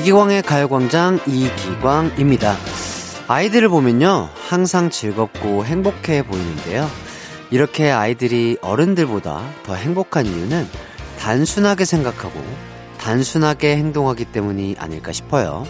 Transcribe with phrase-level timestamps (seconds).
[0.00, 2.56] 이기광의 가요광장 이기광입니다.
[3.28, 6.88] 아이들을 보면요, 항상 즐겁고 행복해 보이는데요.
[7.50, 10.66] 이렇게 아이들이 어른들보다 더 행복한 이유는
[11.18, 12.42] 단순하게 생각하고
[12.96, 15.66] 단순하게 행동하기 때문이 아닐까 싶어요.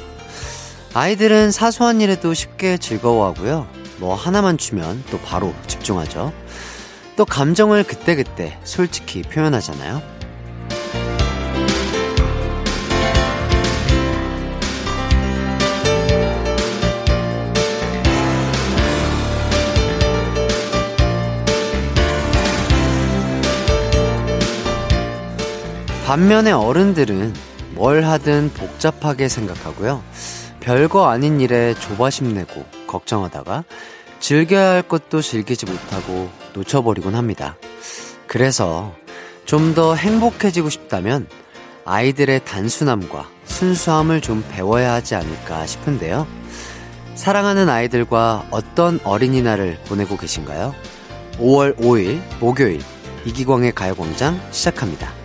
[0.94, 3.66] 아이들은 사소한 일에도 쉽게 즐거워하고요.
[3.98, 6.32] 뭐 하나만 주면 또 바로 집중하죠.
[7.16, 10.19] 또 감정을 그때그때 솔직히 표현하잖아요.
[26.10, 27.32] 반면에 어른들은
[27.76, 30.02] 뭘 하든 복잡하게 생각하고요.
[30.58, 33.62] 별거 아닌 일에 조바심 내고 걱정하다가
[34.18, 37.56] 즐겨야 할 것도 즐기지 못하고 놓쳐버리곤 합니다.
[38.26, 38.92] 그래서
[39.44, 41.28] 좀 더 행복해지고 싶다면
[41.84, 46.26] 아이들의 단순함과 순수함을 좀 배워야 하지 않을까 싶은데요.
[47.14, 50.74] 사랑하는 아이들과 어떤 어린이날을 보내고 계신가요?
[51.38, 52.80] 5월 5일 목요일
[53.26, 55.19] 이기광의 가요광장 시작합니다.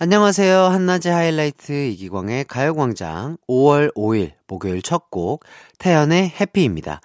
[0.00, 0.60] 안녕하세요.
[0.66, 5.42] 한낮의 하이라이트 이기광의 가요광장 5월 5일 목요일 첫 곡
[5.78, 7.00] 태연의 해피입니다.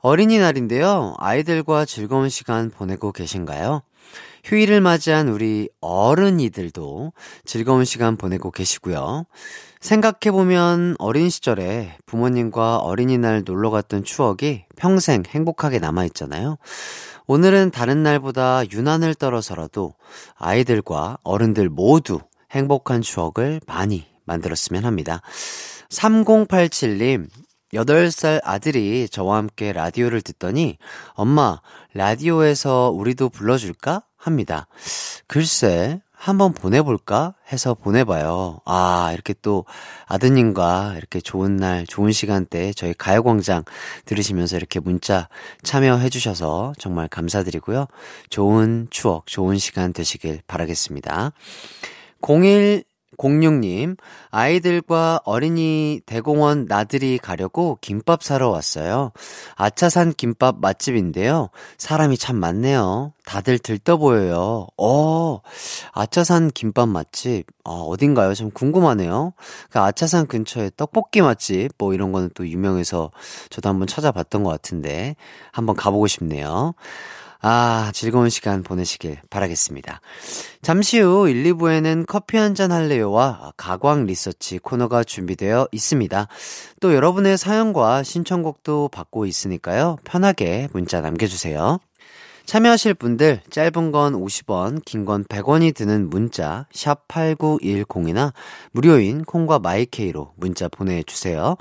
[0.00, 1.14] 어린이날인데요.
[1.18, 3.82] 아이들과 즐거운 시간 보내고 계신가요?
[4.44, 7.12] 휴일을 맞이한 우리 어른이들도
[7.46, 9.24] 즐거운 시간 보내고 계시고요.
[9.80, 16.58] 생각해보면 어린 시절에 부모님과 어린이날 놀러 갔던 추억이 평생 행복하게 남아있잖아요.
[17.26, 19.94] 오늘은 다른 날보다 유난을 떨어서라도
[20.36, 25.22] 아이들과 어른들 모두 행복한 추억을 많이 만들었으면 합니다.
[25.88, 27.28] 3087님,
[27.72, 30.76] 8살 아들이 저와 함께 라디오를 듣더니,
[31.14, 31.60] 엄마,
[31.94, 34.02] 라디오에서 우리도 불러줄까?
[34.16, 34.66] 합니다.
[35.26, 38.60] 글쎄, 한번 보내볼까 해서 보내봐요.
[38.66, 39.64] 아, 이렇게 또
[40.04, 43.64] 아드님과 이렇게 좋은 날, 좋은 시간대 저희 가요광장
[44.04, 45.30] 들으시면서 이렇게 문자
[45.62, 47.86] 참여해주셔서 정말 감사드리고요.
[48.28, 51.32] 좋은 추억, 좋은 시간 되시길 바라겠습니다.
[52.20, 52.84] 01
[53.18, 53.96] 06님,
[54.30, 59.12] 아이들과 어린이 대공원 나들이 가려고 김밥 사러 왔어요.
[59.56, 61.50] 아차산 김밥 맛집인데요.
[61.76, 63.12] 사람이 참 많네요.
[63.26, 64.66] 다들 들떠 보여요.
[64.78, 65.40] 어,
[65.92, 67.46] 아차산 김밥 맛집.
[67.64, 68.34] 어, 어딘가요?
[68.34, 69.34] 좀 궁금하네요.
[69.70, 73.10] 그 아차산 근처에 떡볶이 맛집, 뭐 이런 거는 또 유명해서
[73.50, 75.14] 저도 한번 찾아봤던 것 같은데,
[75.52, 76.74] 한번 가보고 싶네요.
[77.42, 80.00] 아, 즐거운 시간 보내시길 바라겠습니다.
[80.60, 86.28] 잠시 후 1, 2부에는 커피 한잔 할래요와 가광 리서치 코너가 준비되어 있습니다.
[86.80, 89.96] 또 여러분의 사연과 신청곡도 받고 있으니까요.
[90.04, 91.78] 편하게 문자 남겨주세요.
[92.44, 98.32] 참여하실 분들 짧은 건 50원, 긴 건 100원이 드는 문자 샵 8910이나
[98.72, 101.56] 무료인 콩과 마이케이로 문자 보내 주세요.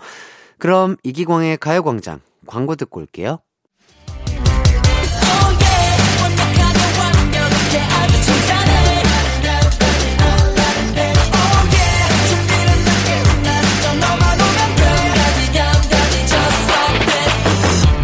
[0.57, 3.39] 그럼 이기광의 가요 광장 광고 듣고 올게요.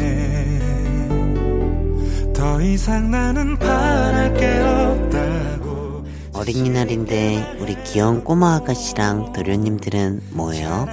[2.35, 6.05] 더 이상 나는 바랄 게 없다고
[6.35, 10.87] 어린이날인데 우리 귀여운 꼬마 아가씨랑 도련님들은 뭐예요?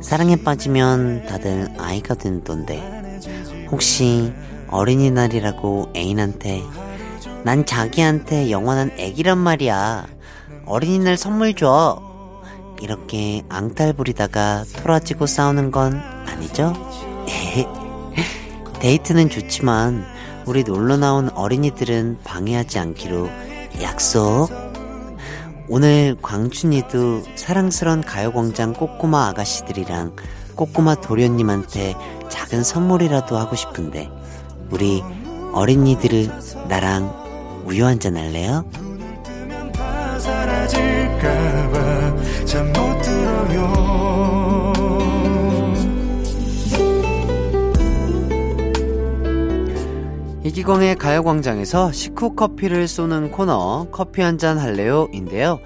[0.00, 2.82] 사랑에 빠지면 다들 아이가 된던데
[3.70, 4.32] 혹시
[4.68, 6.62] 어린이날이라고 애인한테
[7.44, 10.06] 난 자기한테 영원한 애기란 말이야.
[10.66, 12.02] 어린이날 선물 줘.
[12.80, 16.72] 이렇게 앙탈 부리다가 토라지고 싸우는 건 아니죠?
[18.80, 20.04] 데이트는 좋지만
[20.46, 23.28] 우리 놀러 나온 어린이들은 방해하지 않기로
[23.82, 24.48] 약속.
[25.68, 30.16] 오늘 광춘이도 사랑스런 가요광장 꼬꼬마 아가씨들이랑
[30.54, 31.94] 꼬꼬마 도련님한테
[32.28, 34.10] 작은 선물이라도 하고 싶은데
[34.70, 35.02] 우리
[35.52, 36.30] 어린이들을
[36.68, 37.27] 나랑
[37.68, 38.64] 우유 한잔 할래요?
[50.44, 55.06] 이기광의 가요광장에서 식후 커피를 쏘는 코너 커피 한잔 할래요?
[55.12, 55.60] 인데요.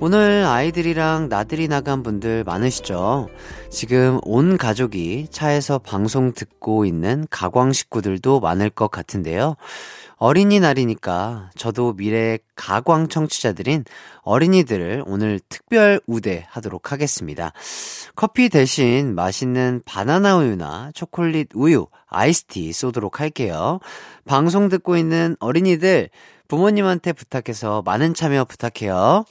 [0.00, 3.28] 오늘 아이들이랑 나들이 나간 분들 많으시죠?
[3.70, 9.56] 지금 온 가족이 차에서 방송 듣고 있는 가광 식구들도 많을 것 같은데요.
[10.24, 13.84] 어린이날이니까 저도 미래 가광 청취자들인
[14.22, 17.52] 어린이들을 오늘 특별 우대하도록 하겠습니다.
[18.16, 23.80] 커피 대신 맛있는 바나나 우유나 초콜릿 우유, 아이스티 쏘도록 할게요.
[24.24, 26.08] 방송 듣고 있는 어린이들
[26.48, 29.26] 부모님한테 부탁해서 많은 참여 부탁해요.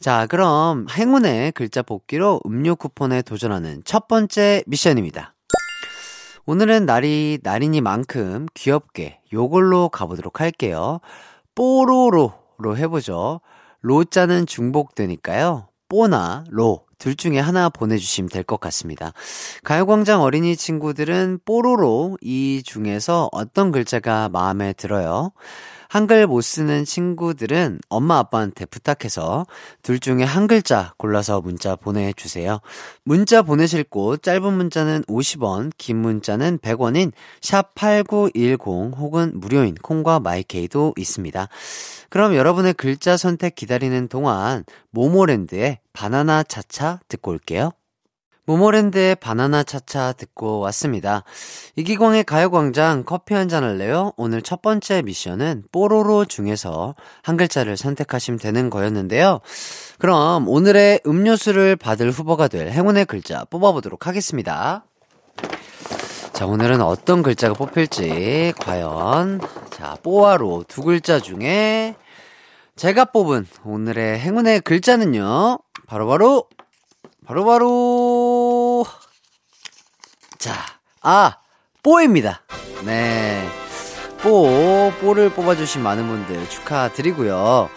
[0.00, 5.33] 자, 그럼 행운의 글자 뽑기로 음료 쿠폰에 도전하는 첫 번째 미션입니다.
[6.46, 11.00] 오늘은 날이 날이니만큼 귀엽게 요걸로 가보도록 할게요.
[11.54, 13.40] 뽀로로로 해보죠.
[13.80, 15.68] 로자는 중복되니까요.
[15.88, 16.84] 뽀나 로.
[16.98, 19.12] 둘 중에 하나 보내주시면 될 것 같습니다.
[19.62, 25.32] 가요광장 어린이 친구들은 뽀로로 이 중에서 어떤 글자가 마음에 들어요?
[25.94, 29.46] 한글 못 쓰는 친구들은 엄마 아빠한테 부탁해서
[29.80, 32.58] 둘 중에 한 글자 골라서 문자 보내주세요.
[33.04, 40.94] 문자 보내실 곳 짧은 문자는 50원, 긴 문자는 100원인 샵 8910 혹은 무료인 콩과 마이케이도
[40.98, 41.46] 있습니다.
[42.10, 47.70] 그럼 여러분의 글자 선택 기다리는 동안 모모랜드의 바나나 차차 듣고 올게요.
[48.46, 51.24] 모모랜드의 바나나 차차 듣고 왔습니다.
[51.76, 54.12] 이기광의 가요광장 커피 한 잔 할래요?
[54.16, 59.40] 오늘 첫 번째 미션은 뽀로로 중에서 한 글자를 선택하시면 되는 거였는데요.
[59.98, 64.84] 그럼 오늘의 음료수를 받을 후보가 될 행운의 글자 뽑아보도록 하겠습니다.
[66.32, 69.40] 자, 오늘은 어떤 글자가 뽑힐지, 과연.
[69.70, 71.94] 자, 뽀아로 두 글자 중에
[72.76, 76.48] 제가 뽑은 오늘의 행운의 글자는요, 바로바로,
[77.24, 77.66] 바로바로,
[80.44, 80.52] 자,
[81.00, 81.38] 아,
[81.82, 82.42] 뽀입니다.
[82.84, 83.48] 네.
[84.22, 87.70] 뽀, 뽀를 뽑아주신 많은 분들 축하드리고요.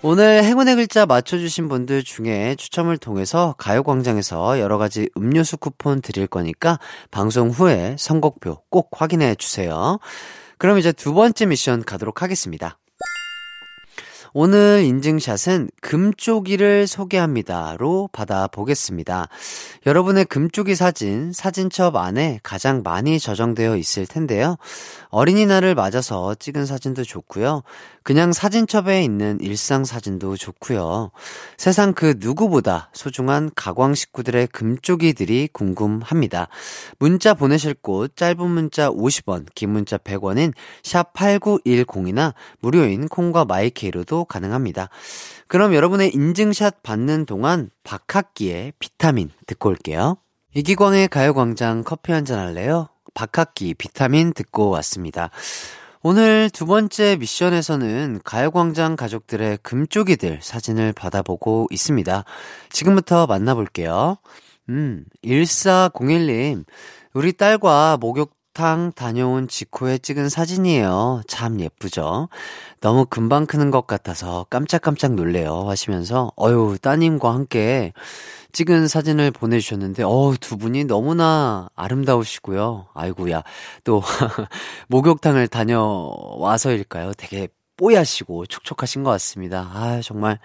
[0.00, 6.78] 오늘 행운의 글자 맞춰주신 분들 중에 추첨을 통해서 가요광장에서 여러 가지 음료수 쿠폰 드릴 거니까
[7.10, 9.98] 방송 후에 선곡표 꼭 확인해 주세요.
[10.56, 12.78] 그럼 이제 두 번째 미션 가도록 하겠습니다.
[14.38, 19.28] 오늘 인증샷은 금쪽이를 소개합니다로 받아보겠습니다.
[19.86, 24.58] 여러분의 금쪽이 사진, 사진첩 안에 가장 많이 저장되어 있을 텐데요.
[25.08, 27.62] 어린이날을 맞아서 찍은 사진도 좋고요.
[28.06, 31.10] 그냥 사진첩에 있는 일상 사진도 좋고요.
[31.56, 36.46] 세상 그 누구보다 소중한 가광 식구들의 금쪽이들이 궁금합니다.
[37.00, 40.52] 문자 보내실 곳 짧은 문자 50원, 긴 문자 100원인
[40.84, 44.88] 샵 8910이나 무료인 콩과 마이케이로도 가능합니다.
[45.48, 50.18] 그럼 여러분의 인증샷 받는 동안 박학기의 비타민 듣고 올게요.
[50.54, 52.86] 이기광의 가요광장 커피 한잔 할래요?
[53.14, 55.30] 박학기 비타민 듣고 왔습니다.
[56.08, 62.22] 오늘 두 번째 미션에서는 가요광장 가족들의 금쪽이들 사진을 받아보고 있습니다.
[62.70, 64.16] 지금부터 만나볼게요.
[64.68, 66.64] 음, 1401님.
[67.12, 71.20] 우리 딸과 목욕 탕 다녀온 직후에 찍은 사진이에요.
[71.28, 72.30] 참 예쁘죠?
[72.80, 75.68] 너무 금방 크는 것 같아서 깜짝깜짝 놀래요.
[75.68, 77.92] 하시면서, 어유 따님과 함께
[78.52, 82.86] 찍은 사진을 보내주셨는데, 어우, 두 분이 너무나 아름다우시고요.
[82.94, 83.42] 아이고야.
[83.84, 84.00] 또,
[84.88, 87.12] 목욕탕을 다녀와서일까요?
[87.18, 89.70] 되게 뽀얗시고 촉촉하신 것 같습니다.
[89.74, 90.38] 아, 정말.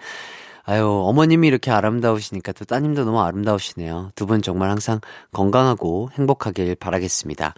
[0.64, 4.10] 아유, 어머님이 이렇게 아름다우시니까 또 따님도 너무 아름다우시네요.
[4.14, 5.00] 두 분 정말 항상
[5.32, 7.54] 건강하고 행복하길 바라겠습니다.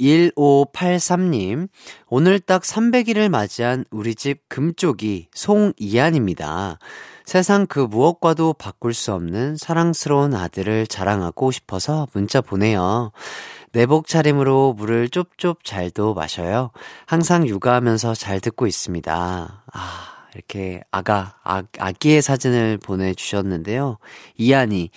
[0.00, 1.68] 1583님,
[2.08, 6.78] 오늘 딱 300일을 맞이한 우리 집 금쪽이 송이안입니다.
[7.24, 13.10] 세상 그 무엇과도 바꿀 수 없는 사랑스러운 아들을 자랑하고 싶어서 문자 보내요.
[13.72, 16.70] 내복 차림으로 물을 쪽쪽 잘도 마셔요.
[17.04, 19.64] 항상 육아하면서 잘 듣고 있습니다.
[19.72, 23.98] 아, 이렇게 아가, 아, 아기의 사진을 보내주셨는데요.
[24.36, 24.90] 이안이,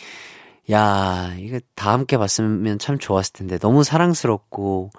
[0.71, 3.57] 야, 이거 다 함께 봤으면 참 좋았을 텐데.
[3.57, 4.91] 너무 사랑스럽고,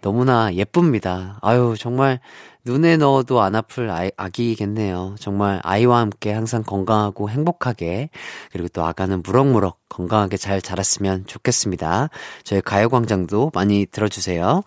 [0.00, 1.38] 너무나 예쁩니다.
[1.42, 2.18] 아유, 정말
[2.64, 5.14] 눈에 넣어도 안 아플 아이, 아기겠네요.
[5.18, 8.10] 정말 아이와 함께 항상 건강하고 행복하게,
[8.50, 12.10] 그리고 또 아가는 무럭무럭 건강하게 잘 자랐으면 좋겠습니다.
[12.42, 14.62] 저희 가요광장도 많이 들어주세요.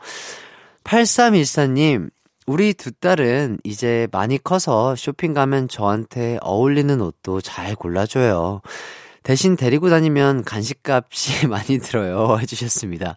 [0.86, 2.10] 8314님,
[2.52, 8.60] 우리 두 딸은 이제 많이 커서 쇼핑 가면 저한테 어울리는 옷도 잘 골라줘요.
[9.24, 12.38] 대신 데리고 다니면 간식값이 많이 들어요.
[12.42, 13.16] 해주셨습니다.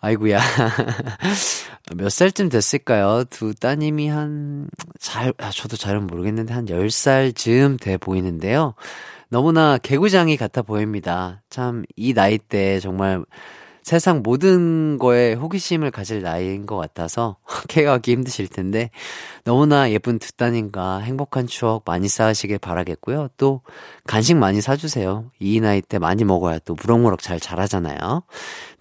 [0.00, 0.40] 아이구야.
[1.94, 3.24] 몇 살쯤 됐을까요?
[3.28, 8.72] 두 따님이 한, 잘, 아, 저도 잘은 모르겠는데 한 10살 즈음 돼 보이는데요.
[9.28, 11.42] 너무나 개구장이 같아 보입니다.
[11.50, 13.26] 참, 이 나이 때 정말
[13.82, 17.36] 세상 모든 거에 호기심을 가질 나이인 것 같아서
[17.68, 18.90] 케어하기 힘드실 텐데
[19.44, 23.28] 너무나 예쁜 두 따님과 행복한 추억 많이 쌓으시길 바라겠고요.
[23.36, 23.62] 또
[24.06, 25.30] 간식 많이 사주세요.
[25.38, 28.22] 이 나이 때 많이 먹어야 또 무럭무럭 잘 자라잖아요.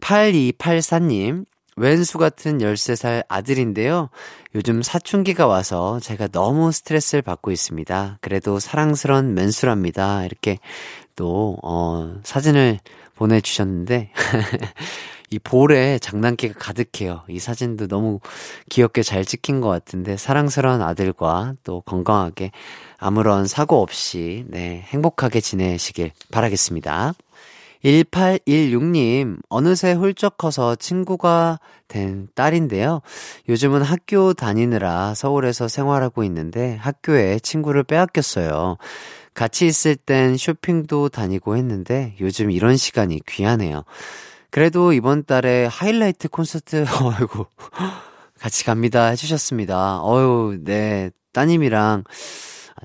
[0.01, 1.45] 8284님,
[1.79, 4.09] 왼수 같은 13살 아들인데요.
[4.53, 8.17] 요즘 사춘기가 와서 제가 너무 스트레스를 받고 있습니다.
[8.19, 10.25] 그래도 사랑스런 맨수랍니다.
[10.25, 10.59] 이렇게
[11.15, 12.79] 또, 어, 사진을
[13.19, 14.11] 보내주셨는데,
[15.31, 17.23] 이 볼에 장난기가 가득해요.
[17.27, 18.19] 이 사진도 너무
[18.69, 22.51] 귀엽게 잘 찍힌 것 같은데, 사랑스러운 아들과 또 건강하게
[22.97, 27.13] 아무런 사고 없이, 네, 행복하게 지내시길 바라겠습니다.
[27.83, 33.01] 1816님, 어느새 훌쩍 커서 친구가 된 딸인데요.
[33.47, 38.77] 요즘은 학교 다니느라 서울에서 생활하고 있는데 학교에 친구를 빼앗겼어요.
[39.33, 43.83] 같이 있을 땐 쇼핑도 다니고 했는데 요즘 이런 시간이 귀하네요.
[44.51, 47.45] 그래도 이번 달에 하이라이트 콘서트, 어이구,
[48.39, 50.01] 같이 갑니다 해주셨습니다.
[50.03, 51.11] 어유, 네.
[51.31, 52.03] 따님이랑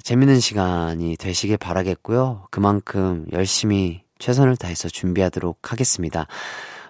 [0.02, 2.46] 재밌는 시간이 되시길 바라겠고요.
[2.50, 6.26] 그만큼 열심히 최선을 다해서 준비하도록 하겠습니다.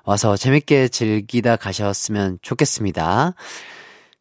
[0.04, 3.34] 와서 재밌게 즐기다 가셨으면 좋겠습니다.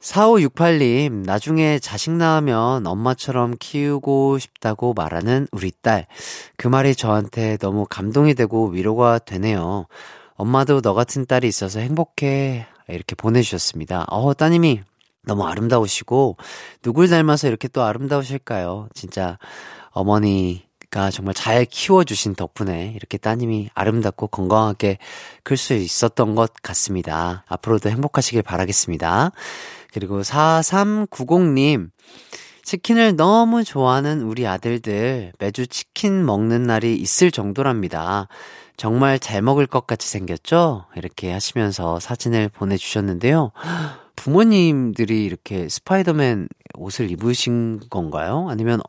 [0.03, 6.07] 4568님, 나중에 자식 낳으면 엄마처럼 키우고 싶다고 말하는 우리 딸.
[6.57, 9.87] 그 말이 저한테 너무 감동이 되고 위로가 되네요.
[10.35, 12.67] 엄마도 너 같은 딸이 있어서 행복해.
[12.89, 14.05] 이렇게 보내주셨습니다.
[14.09, 14.81] 어, 따님이
[15.25, 16.35] 너무 아름다우시고,
[16.81, 18.89] 누굴 닮아서 이렇게 또 아름다우실까요?
[18.93, 19.37] 진짜
[19.91, 24.99] 어머니 가 정말 잘 키워주신 덕분에 이렇게 따님이 아름답고 건강하게
[25.43, 27.45] 클 수 있었던 것 같습니다.
[27.47, 29.31] 앞으로도 행복하시길 바라겠습니다.
[29.93, 31.89] 그리고 4390님,
[32.63, 38.27] 치킨을 너무 좋아하는 우리 아들들 매주 치킨 먹는 날이 있을 정도랍니다.
[38.77, 40.85] 정말 잘 먹을 것 같이 생겼죠?
[40.95, 43.51] 이렇게 하시면서 사진을 보내주셨는데요.
[44.15, 48.47] 부모님들이 이렇게 스파이더맨 옷을 입으신 건가요?
[48.49, 48.79] 아니면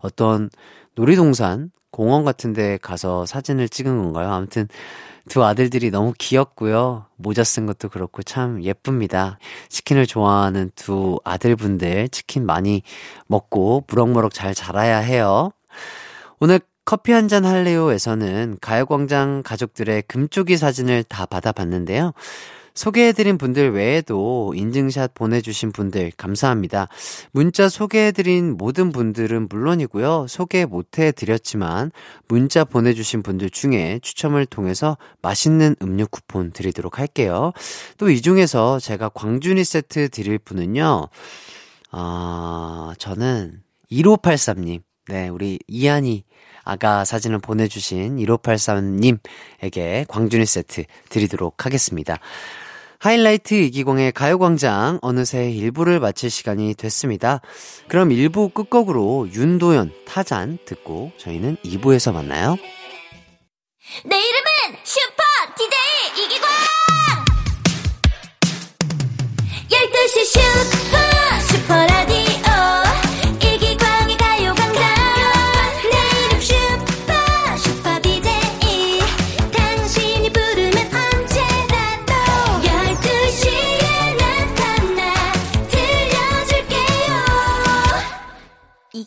[0.00, 0.50] 어떤
[0.94, 4.30] 놀이동산, 공원 같은 데 가서 사진을 찍은 건가요?
[4.32, 4.68] 아무튼
[5.28, 7.06] 두 아들들이 너무 귀엽고요.
[7.16, 9.38] 모자 쓴 것도 그렇고 참 예쁩니다.
[9.68, 12.82] 치킨을 좋아하는 두 아들분들 치킨 많이
[13.26, 15.52] 먹고 무럭무럭 잘 자라야 해요.
[16.40, 22.12] 오늘 커피 한 잔 할래요에서는 가요광장 가족들의 금쪽이 사진을 다 받아봤는데요.
[22.74, 26.88] 소개해드린 분들 외에도 인증샷 보내주신 분들 감사합니다.
[27.32, 30.26] 문자 소개해드린 모든 분들은 물론이고요.
[30.28, 31.90] 소개 못해드렸지만
[32.28, 37.52] 문자 보내주신 분들 중에 추첨을 통해서 맛있는 음료 쿠폰 드리도록 할게요.
[37.98, 41.08] 또 이 중에서 제가 광준이 세트 드릴 분은요.
[41.90, 44.82] 아, 저는 1583님.
[45.08, 46.24] 네, 우리 이한이
[46.64, 52.18] 아가 사진을 보내주신 1583님에게 광준이 세트 드리도록 하겠습니다.
[52.98, 57.40] 하이라이트 이기공의 가요광장 어느새 1부를 마칠 시간이 됐습니다.
[57.88, 62.56] 그럼 1부 끝곡으로 윤도현 타잔 듣고 저희는 2부에서 만나요.
[64.04, 65.22] 내 이름은 슈퍼
[65.56, 66.48] DJ 이기광!
[69.68, 70.91] 12시 슈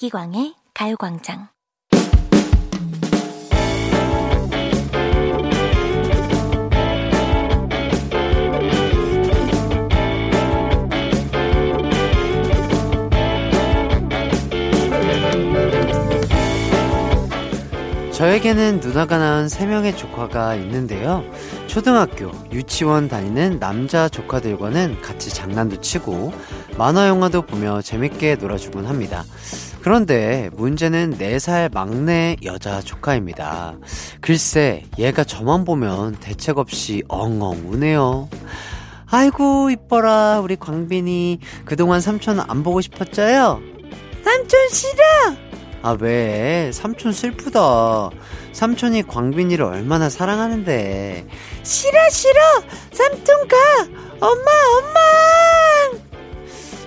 [0.05, 1.47] 이기광의 가요광장.
[18.11, 21.23] 저에게는 누나가 낳은 3명의 조카가 있는데요.
[21.67, 26.31] 초등학교, 유치원 다니는 남자 조카들과는 같이 장난도 치고
[26.77, 29.23] 만화 영화도 보며 재밌게 놀아주곤 합니다.
[29.85, 33.77] 그런데 문제는 4살 막내 여자 조카입니다.
[34.19, 38.27] 글쎄, 얘가 저만 보면 대책 없이 엉엉 우네요.
[39.05, 41.39] 아이고, 이뻐라, 우리 광빈이.
[41.65, 43.61] 그동안 삼촌 안 보고 싶었죠요?
[44.23, 45.01] 삼촌 싫어!
[45.83, 46.71] 아, 왜?
[46.73, 48.09] 삼촌 슬프다.
[48.53, 51.27] 삼촌이 광빈이를 얼마나 사랑하는데.
[51.61, 52.41] 싫어, 싫어!
[52.91, 53.55] 삼촌 가!
[54.19, 55.74] 엄마, 엄마!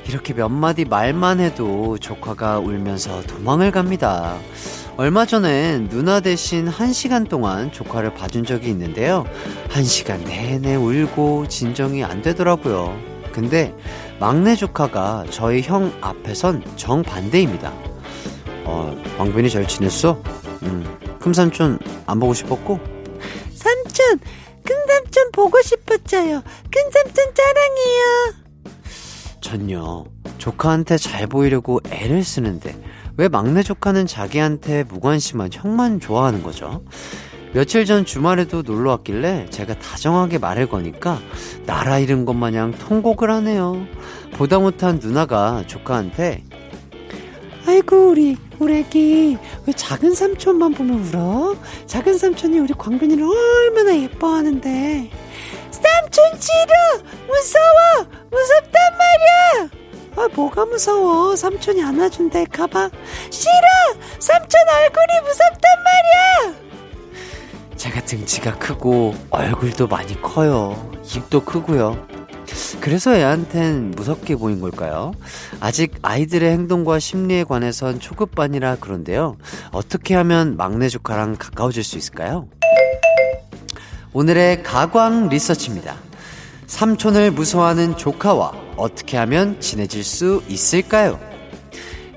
[0.09, 4.39] 이렇게 몇 마디 말만 해도 조카가 울면서 도망을 갑니다.
[4.97, 9.27] 얼마 전엔 누나 대신 한 시간 동안 조카를 봐준 적이 있는데요.
[9.69, 12.99] 한 시간 내내 울고 진정이 안 되더라고요.
[13.33, 13.75] 근데
[14.19, 17.73] 막내 조카가 저희 형 앞에선 정반대입니다.
[18.65, 20.21] 어, 왕빈이 잘 지냈어?
[20.63, 22.81] 음, 큰 삼촌 안 보고 싶었고?
[23.55, 24.19] 삼촌,
[24.65, 26.43] 큰 삼촌 보고 싶었어요.
[26.71, 28.48] 큰 삼촌 사랑해요.
[29.41, 30.05] 전요,
[30.39, 32.75] 조카한테 잘 보이려고 애를 쓰는데,
[33.17, 36.83] 왜 막내 조카는 자기한테 무관심한 형만 좋아하는 거죠?
[37.53, 41.19] 며칠 전 주말에도 놀러 왔길래 제가 다정하게 말을 거니까
[41.67, 43.87] 나라 잃은 것 마냥 통곡을 하네요.
[44.35, 46.45] 보다 못한 누나가 조카한테
[47.67, 51.57] 아이고 우리 애기 왜 작은 삼촌만 보면 울어?
[51.87, 55.11] 작은 삼촌이 우리 광빈이를 얼마나 예뻐하는데
[55.83, 58.07] 삼촌 싫어 무서워!
[58.31, 59.71] 무섭단 말이야!
[60.17, 61.37] 아 뭐가 무서워?
[61.37, 62.91] 삼촌이 안아준다할까봐
[63.31, 63.53] 싫어!
[64.19, 66.69] 삼촌 얼굴이 무섭단 말이야!
[67.77, 70.91] 제가 등치가 크고 얼굴도 많이 커요.
[71.15, 72.07] 입도 크고요.
[72.81, 75.13] 그래서 애한텐 무섭게 보인 걸까요?
[75.61, 79.37] 아직 아이들의 행동과 심리에 관해선 초급반이라 그런데요.
[79.71, 82.49] 어떻게 하면 막내 조카랑 가까워질 수 있을까요?
[84.15, 85.97] 오늘의 가광 리서치입니다.
[86.67, 91.21] 삼촌을 무서워하는 조카와 어떻게 하면 친해질 수 있을까요?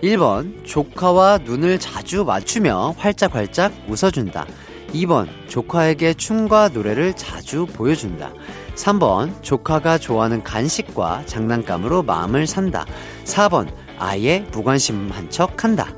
[0.02, 4.46] 1번, 조카와 눈을 자주 맞추며 활짝활짝 웃어준다.
[4.94, 8.32] 2번, 조카에게 춤과 노래를 자주 보여준다.
[8.76, 12.86] 3번, 조카가 좋아하는 간식과 장난감으로 마음을 산다.
[13.26, 13.68] 4번,
[14.00, 15.94] 아예 무관심한 척 한다.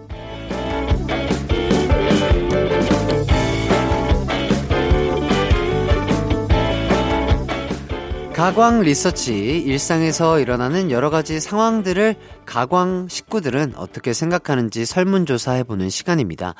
[8.44, 16.54] 가광 리서치 일상에서 일어나는 여러 가지 상황들을 가광 식구들은 어떻게 생각하는지 설문조사해 보는 시간입니다.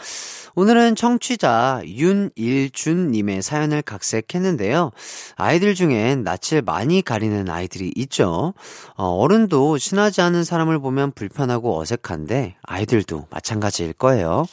[0.56, 4.92] 오늘은 청취자 윤일준 님의 사연을 각색했는데요.
[5.36, 8.54] 아이들 중엔 낯을 많이 가리는 아이들이 있죠.
[8.96, 14.46] 어, 어른도 친하지 않은 사람을 보면 불편하고 어색한데 아이들도 마찬가지일 거예요.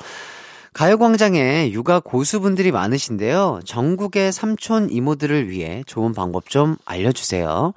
[0.73, 3.61] 가요광장에 육아 고수분들이 많으신데요.
[3.65, 7.73] 전국의 삼촌 이모들을 위해 좋은 방법 좀 알려주세요.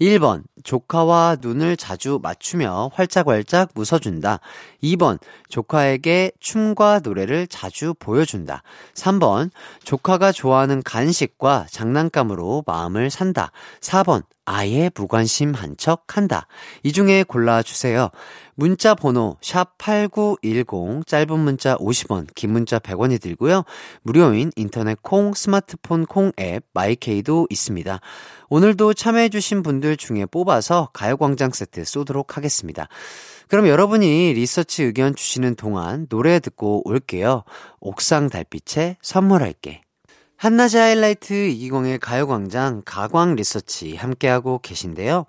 [0.00, 4.40] 1번, 조카와 눈을 자주 맞추며 활짝활짝 웃어준다.
[4.82, 5.18] 2번,
[5.50, 8.62] 조카에게 춤과 노래를 자주 보여준다.
[8.94, 9.50] 3번,
[9.84, 13.52] 조카가 좋아하는 간식과 장난감으로 마음을 산다.
[13.80, 16.48] 4번, 아예 무관심한 척 한다.
[16.82, 18.10] 이 중에 골라주세요.
[18.56, 23.62] 문자 번호 샵8910 짧은 문자 50원 긴 문자 100원이 들고요.
[24.02, 28.00] 무료인 인터넷 콩 스마트폰 콩 앱 마이케이도 있습니다.
[28.48, 32.88] 오늘도 참여해주신 분들 중에 뽑아서 가요광장 세트 쏘도록 하겠습니다.
[33.48, 37.44] 그럼 여러분이 리서치 의견 주시는 동안 노래 듣고 올게요.
[37.80, 39.82] 옥상 달빛에 선물할게.
[40.36, 45.26] 한낮의 하이라이트 이기광의 가요광장 가광 리서치 함께하고 계신데요.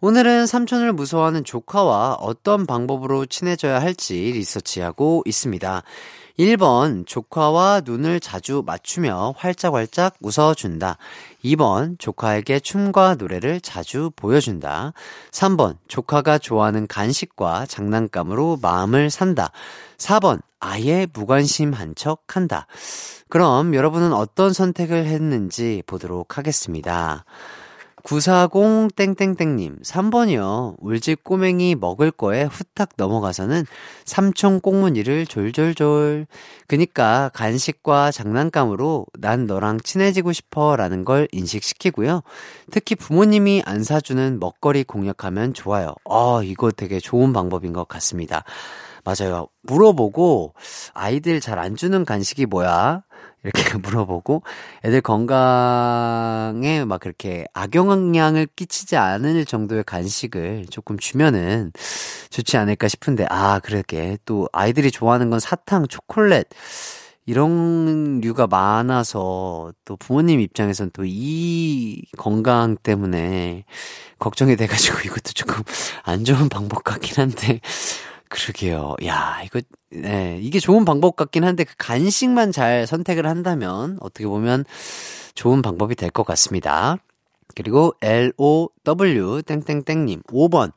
[0.00, 5.82] 오늘은 삼촌을 무서워하는 조카와 어떤 방법으로 친해져야 할지 리서치하고 있습니다.
[6.38, 10.98] 1번, 조카와 눈을 자주 맞추며 활짝활짝 웃어준다.
[11.42, 14.92] 2번, 조카에게 춤과 노래를 자주 보여준다.
[15.30, 19.50] 3번, 조카가 좋아하는 간식과 장난감으로 마음을 산다.
[19.96, 22.66] 4번, 아예 무관심한 척 한다.
[23.28, 27.24] 그럼 여러분은 어떤 선택을 했는지 보도록 하겠습니다.
[28.06, 30.76] 940 땡땡땡님, 3번이요.
[30.78, 33.66] 울집 꼬맹이 먹을 거에 후딱 넘어가서는
[34.04, 36.28] 삼촌 꽁무니를 졸졸졸.
[36.68, 42.22] 그니까 간식과 장난감으로 난 너랑 친해지고 싶어 라는 걸 인식시키고요.
[42.70, 45.92] 특히 부모님이 안 사주는 먹거리 공략하면 좋아요.
[46.04, 48.44] 어, 이거 되게 좋은 방법인 것 같습니다.
[49.04, 49.48] 맞아요.
[49.62, 50.54] 물어보고
[50.94, 53.02] 아이들 잘 안 주는 간식이 뭐야?
[53.46, 54.42] 이렇게 물어보고
[54.84, 61.72] 애들 건강에 막 그렇게 악영향을 끼치지 않을 정도의 간식을 조금 주면은
[62.30, 64.18] 좋지 않을까 싶은데 아 그렇게.
[64.24, 66.48] 또 아이들이 좋아하는 건 사탕, 초콜릿
[67.26, 73.64] 이런 류가 많아서 또 부모님 입장에선 또 이 건강 때문에
[74.18, 75.62] 걱정이 돼가지고 이것도 조금
[76.04, 77.60] 안 좋은 방법 같긴 한데
[78.28, 78.94] 그러게요.
[79.06, 79.60] 야, 이거,
[79.90, 84.64] 네, 이게 좋은 방법 같긴 한데 그 간식만 잘 선택을 한다면 어떻게 보면
[85.34, 86.96] 좋은 방법이 될 것 같습니다.
[87.54, 90.72] 그리고 LOW 땡땡땡님 5번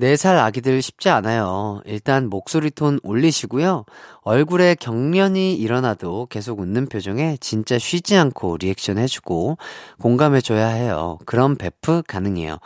[0.00, 1.82] 4살 아기들 쉽지 않아요.
[1.84, 3.84] 일단 목소리 톤 올리시고요.
[4.22, 9.58] 얼굴에 경련이 일어나도 계속 웃는 표정에 진짜 쉬지 않고 리액션 해주고
[10.00, 11.18] 공감해줘야 해요.
[11.26, 12.58] 그럼 베프 가능해요.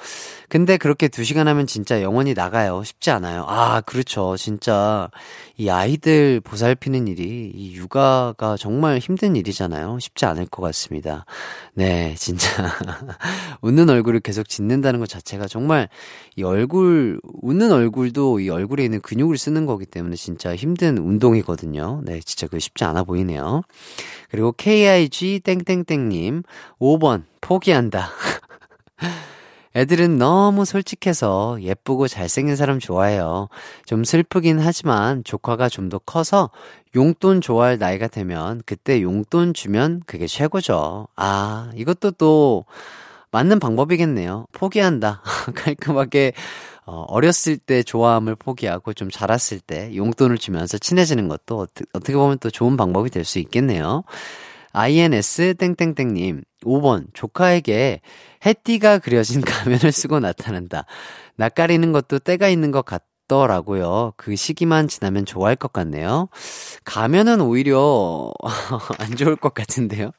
[0.49, 2.85] 근데 그렇게 2시간 하면 진짜 영원히 나가요.
[2.85, 3.45] 쉽지 않아요.
[3.49, 4.37] 아, 그렇죠.
[4.37, 5.11] 진짜
[5.57, 9.99] 이 아이들 보살피는 일이 이 육아가 정말 힘든 일이잖아요.
[10.01, 11.25] 쉽지 않을 것 같습니다.
[11.75, 12.49] 네, 진짜
[13.63, 15.89] 웃는 얼굴을 계속 짓는다는 것 자체가 정말
[16.37, 22.03] 이 얼굴 웃는 얼굴도 이 얼굴에 있는 근육을 쓰는 거기 때문에 진짜 힘든 운동이거든요.
[22.05, 23.63] 네, 진짜 그 쉽지 않아 보이네요.
[24.31, 26.43] 그리고 KIG 땡땡땡님
[26.81, 28.09] 5번 포기한다.
[29.77, 33.49] 애들은 너무 솔직해서 예쁘고 잘생긴 사람 좋아해요.
[33.87, 36.51] 좀 슬프긴 하지만 조카가 좀 더 커서
[36.97, 41.09] 용돈 좋아할 나이가 되면 그때 용돈 주면 그게 최고죠.
[41.17, 42.65] 아, 이것도 또
[43.33, 44.47] 맞는 방법이겠네요.
[44.53, 45.21] 포기한다.
[45.57, 46.33] 깔끔하게
[46.87, 52.51] 어, 어렸을 때 좋아함을 포기하고 좀 자랐을 때 용돈을 주면서 친해지는 것도 어떻게, 보면 또
[52.51, 54.05] 좋은 방법이 될 수 있겠네요.
[54.73, 58.01] INS 땡땡땡님 5번 조카에게
[58.45, 60.85] 해띠가 그려진 가면을 쓰고 나타난다.
[61.37, 64.13] 낯가리는 것도 때가 있는 것 같 더라고요.
[64.17, 66.29] 그 시기만 지나면 좋아할 것 같네요.
[66.85, 68.33] 가면은 오히려
[68.99, 70.11] 안 좋을 것 같은데요.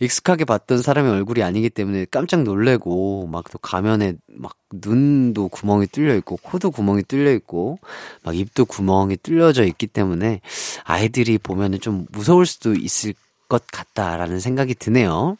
[0.00, 6.14] 익숙하게 봤던 사람의 얼굴이 아니기 때문에 깜짝 놀래고 막 또 가면에 막 눈도 구멍이 뚫려
[6.16, 7.78] 있고 코도 구멍이 뚫려 있고
[8.22, 10.40] 막 입도 구멍이 뚫려져 있기 때문에
[10.84, 13.14] 아이들이 보면은 좀 무서울 수도 있을
[13.48, 15.36] 것 같다라는 생각이 드네요.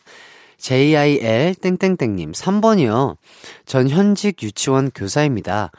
[0.58, 3.16] JIL 땡땡땡님 3번이요.
[3.64, 5.70] 전 현직 유치원 교사입니다.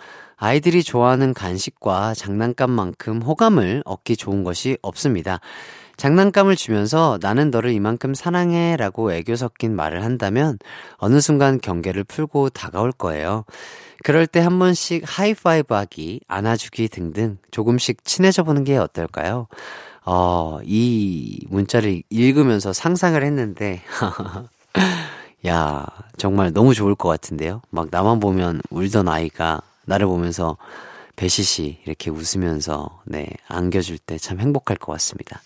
[0.44, 5.40] 아이들이 좋아하는 간식과 장난감만큼 호감을 얻기 좋은 것이 없습니다.
[5.98, 10.58] 장난감을 주면서 나는 너를 이만큼 사랑해 라고 애교 섞인 말을 한다면
[10.98, 13.46] 어느 순간 경계를 풀고 다가올 거예요.
[14.04, 19.46] 그럴 때 한 번씩 하이파이브 하기, 안아주기 등등 조금씩 친해져 보는 게 어떨까요?
[20.08, 23.84] 어, 이 문자를 읽으면서 상상을 했는데,
[25.46, 25.86] 야,
[26.18, 27.62] 정말 너무 좋을 것 같은데요?
[27.70, 30.58] 막 나만 보면 울던 아이가 나를 보면서
[31.16, 35.42] 배시시 이렇게 웃으면서 네 안겨줄 때 참 행복할 것 같습니다.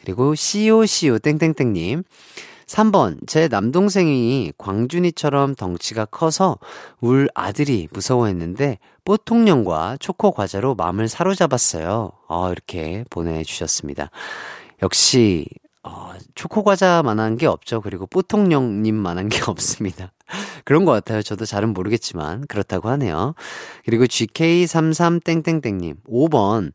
[0.00, 2.04] 그리고 COCO 땡땡땡님
[2.66, 6.58] 3번 제 남동생이 광준이처럼 덩치가 커서
[7.00, 12.10] 울 아들이 무서워했는데 뽀통령과 초코 과자로 마음을 사로잡았어요.
[12.28, 14.10] 어, 이렇게 보내주셨습니다.
[14.82, 15.46] 역시
[15.86, 17.80] 어, 초코과자만한 게 없죠.
[17.80, 20.12] 그리고 뽀통령님만한 게 없습니다.
[20.64, 21.22] 그런 것 같아요.
[21.22, 23.34] 저도 잘은 모르겠지만 그렇다고 하네요.
[23.84, 26.72] 그리고 GK33땡땡땡님 5번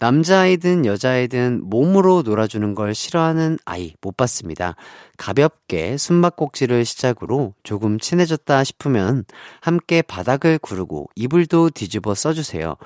[0.00, 4.76] 남자아이든 여자아이든 몸으로 놀아주는 걸 싫어하는 아이 못 봤습니다.
[5.16, 9.24] 가볍게 숨바꼭질을 시작으로 조금 친해졌다 싶으면
[9.60, 12.76] 함께 바닥을 구르고 이불도 뒤집어 써주세요.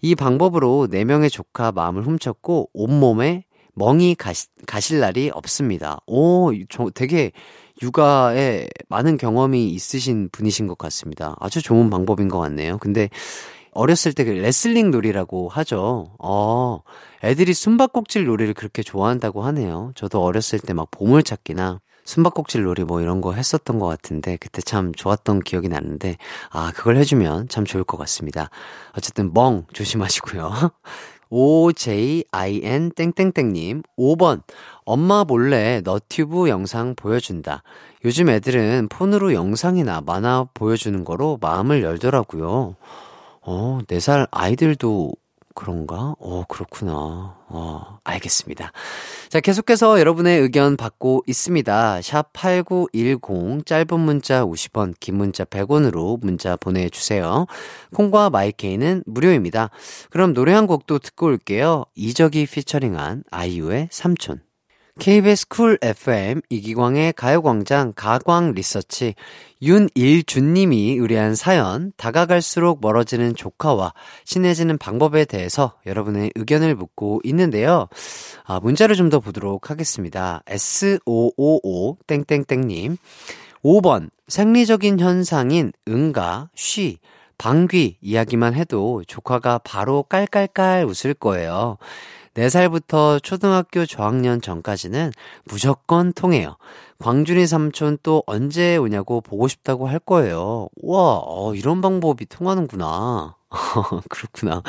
[0.00, 5.98] 이 방법으로 4명의 조카 마음을 훔쳤고 온몸에 멍이 가시, 가실 날이 없습니다.
[6.06, 7.32] 오, 저 되게
[7.82, 11.36] 육아에 많은 경험이 있으신 분이신 것 같습니다.
[11.40, 12.78] 아주 좋은 방법인 것 같네요.
[12.78, 13.08] 근데
[13.72, 16.14] 어렸을 때 그 레슬링 놀이라고 하죠.
[16.18, 16.80] 어,
[17.24, 19.92] 애들이 숨바꼭질 놀이를 그렇게 좋아한다고 하네요.
[19.94, 24.92] 저도 어렸을 때 막 보물찾기나 숨바꼭질 놀이 뭐 이런 거 했었던 것 같은데 그때 참
[24.92, 26.16] 좋았던 기억이 나는데
[26.50, 28.50] 아 그걸 해주면 참 좋을 것 같습니다.
[28.96, 30.52] 어쨌든 멍 조심하시고요.
[31.32, 34.42] OJIN 땡땡땡님 5번
[34.84, 37.62] 엄마 몰래 너튜브 영상 보여준다.
[38.04, 42.76] 요즘 애들은 폰으로 영상이나 만화 보여주는 거로 마음을 열더라고요.
[43.40, 45.12] 어, 4살 아이들도
[45.54, 46.14] 그런가?
[46.18, 47.36] 어, 그렇구나.
[47.48, 48.72] 어, 알겠습니다.
[49.28, 52.02] 자, 계속해서 여러분의 의견 받고 있습니다.
[52.02, 57.46] 샵 8910, 짧은 문자 50원, 긴 문자 100원으로 문자 보내주세요.
[57.94, 59.70] 콩과 마이케이는 무료입니다.
[60.10, 61.84] 그럼 노래 한 곡도 듣고 올게요.
[61.94, 64.40] 이적이 피처링한 아이유의 삼촌.
[64.98, 69.14] KBS 쿨 FM 이기광의 가요광장 가광 리서치
[69.62, 77.88] 윤일준님이 의뢰한 사연 다가갈수록 멀어지는 조카와 친해지는 방법에 대해서 여러분의 의견을 묻고 있는데요.
[78.44, 80.42] 아, 문자를 좀 더 보도록 하겠습니다.
[80.46, 82.96] S555 땡땡땡님
[83.64, 86.98] 5번 생리적인 현상인 응가, 쉬,
[87.38, 91.78] 방귀 이야기만 해도 조카가 바로 깔깔깔 웃을 거예요.
[92.34, 95.12] 4살부터 초등학교 저학년 전까지는
[95.44, 96.56] 무조건 통해요.
[96.98, 100.68] 광준이 삼촌 또 언제 오냐고 보고 싶다고 할 거예요.
[100.76, 103.34] 우와, 어, 이런 방법이 통하는구나.
[104.08, 104.62] 그렇구나.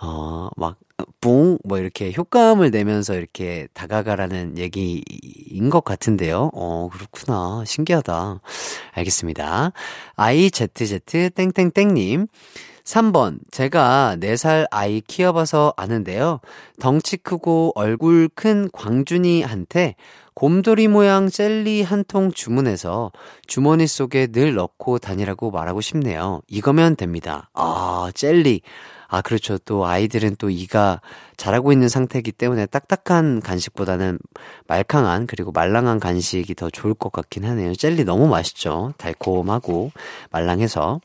[0.00, 0.76] 어, 막,
[1.20, 6.50] 뿡, 뭐 이렇게 효과음을 내면서 이렇게 다가가라는 얘기인 것 같은데요.
[6.54, 7.64] 어, 그렇구나.
[7.64, 8.40] 신기하다.
[8.92, 9.72] 알겠습니다.
[10.16, 12.26] IZZ 땡땡땡님.
[12.88, 13.40] 3번.
[13.50, 16.40] 제가 4살 아이 키워봐서 아는데요.
[16.80, 19.94] 덩치 크고 얼굴 큰 광준이한테
[20.34, 23.12] 곰돌이 모양 젤리 한 통 주문해서
[23.46, 26.40] 주머니 속에 늘 넣고 다니라고 말하고 싶네요.
[26.48, 27.50] 이거면 됩니다.
[27.52, 28.62] 아, 젤리.
[29.08, 29.58] 아, 그렇죠.
[29.58, 31.02] 또 아이들은 또 이가
[31.36, 34.18] 자라고 있는 상태이기 때문에 딱딱한 간식보다는
[34.66, 37.74] 말캉한 그리고 말랑한 간식이 더 좋을 것 같긴 하네요.
[37.74, 38.94] 젤리 너무 맛있죠.
[38.96, 39.92] 달콤하고
[40.30, 41.00] 말랑해서.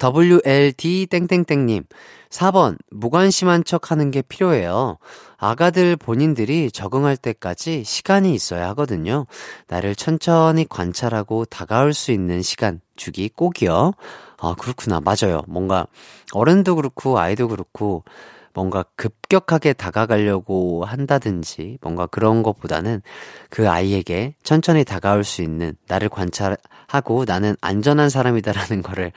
[0.00, 1.84] WLD 땡땡땡님,
[2.30, 4.96] 4번, 무관심한 척 하는 게 필요해요.
[5.36, 9.26] 아가들 본인들이 적응할 때까지 시간이 있어야 하거든요.
[9.68, 13.92] 나를 천천히 관찰하고 다가올 수 있는 시간 주기 꼭이요.
[14.38, 15.00] 아, 그렇구나.
[15.00, 15.42] 맞아요.
[15.46, 15.86] 뭔가
[16.32, 18.04] 어른도 그렇고 아이도 그렇고
[18.52, 23.02] 뭔가 급격하게 다가가려고 한다든지 뭔가 그런 것보다는
[23.48, 29.12] 그 아이에게 천천히 다가올 수 있는 나를 관찰하고 나는 안전한 사람이다라는 거를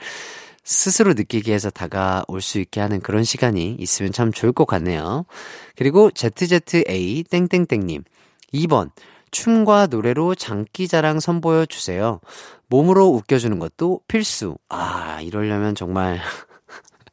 [0.64, 5.26] 스스로 느끼게 해서 다가올 수 있게 하는 그런 시간이 있으면 참 좋을 것 같네요.
[5.76, 8.02] 그리고 ZZA 땡땡땡님
[8.54, 8.90] 2번
[9.30, 12.20] 춤과 노래로 장기자랑 선보여 주세요.
[12.68, 14.56] 몸으로 웃겨주는 것도 필수.
[14.68, 16.20] 아, 이러려면 정말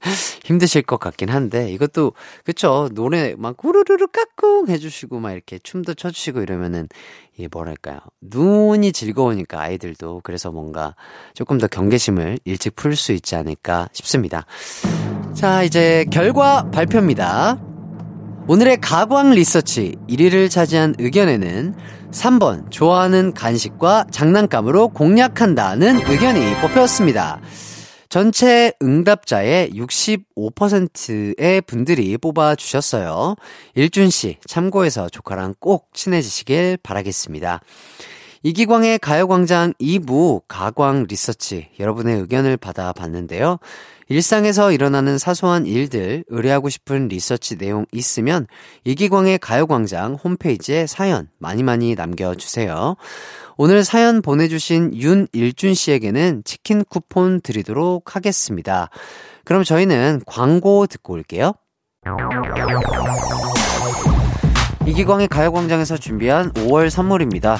[0.43, 6.41] 힘드실 것 같긴 한데 이것도 그쵸 노래 막 우르르르 깍꿍 해주시고 막 이렇게 춤도 춰주시고
[6.41, 6.87] 이러면은
[7.35, 10.95] 이게 뭐랄까요 눈이 즐거우니까 아이들도 그래서 뭔가
[11.33, 14.45] 조금 더 경계심을 일찍 풀 수 있지 않을까 싶습니다.
[15.33, 17.59] 자 이제 결과 발표입니다.
[18.47, 21.73] 오늘의 가광 리서치 1위를 차지한 의견에는
[22.11, 27.39] 3번 좋아하는 간식과 장난감으로 공략한다는 의견이 뽑혔습니다.
[28.11, 33.37] 전체 응답자의 65%의 분들이 뽑아주셨어요.
[33.75, 37.61] 일준 씨, 참고해서 조카랑 꼭 친해지시길 바라겠습니다.
[38.43, 43.59] 이기광의 가요광장 2부 가광 리서치 여러분의 의견을 받아봤는데요.
[44.07, 48.47] 일상에서 일어나는 사소한 일들, 의뢰하고 싶은 리서치 내용 있으면
[48.83, 52.95] 이기광의 가요광장 홈페이지에 사연 많이 많이 남겨주세요.
[53.57, 58.89] 오늘 사연 보내주신 윤일준 씨에게는 치킨 쿠폰 드리도록 하겠습니다.
[59.45, 61.53] 그럼 저희는 광고 듣고 올게요.
[64.87, 67.59] 이기광의 가요광장에서 준비한 5월 선물입니다.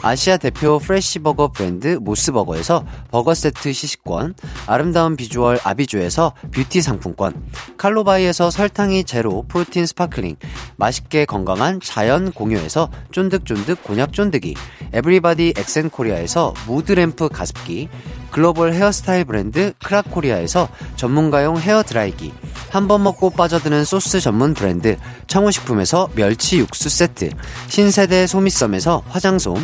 [0.00, 4.34] 아시아 대표 프레시버거 브랜드 모스버거에서 버거 세트 시식권,
[4.66, 7.34] 아름다운 비주얼 아비주에서 뷰티 상품권,
[7.76, 10.36] 칼로바이에서 설탕이 제로 프로틴 스파클링,
[10.76, 14.54] 맛있게 건강한 자연 공유에서 쫀득쫀득 곤약 쫀득이,
[14.92, 17.88] 에브리바디 엑센코리아에서 무드램프 가습기,
[18.30, 22.32] 글로벌 헤어스타일 브랜드 크라코리아에서 전문가용 헤어 드라이기,
[22.70, 27.30] 한 번 먹고 빠져드는 소스 전문 브랜드 청우식품에서 멸치 육수 세트,
[27.68, 29.56] 신세대 소미썸에서 화장솜,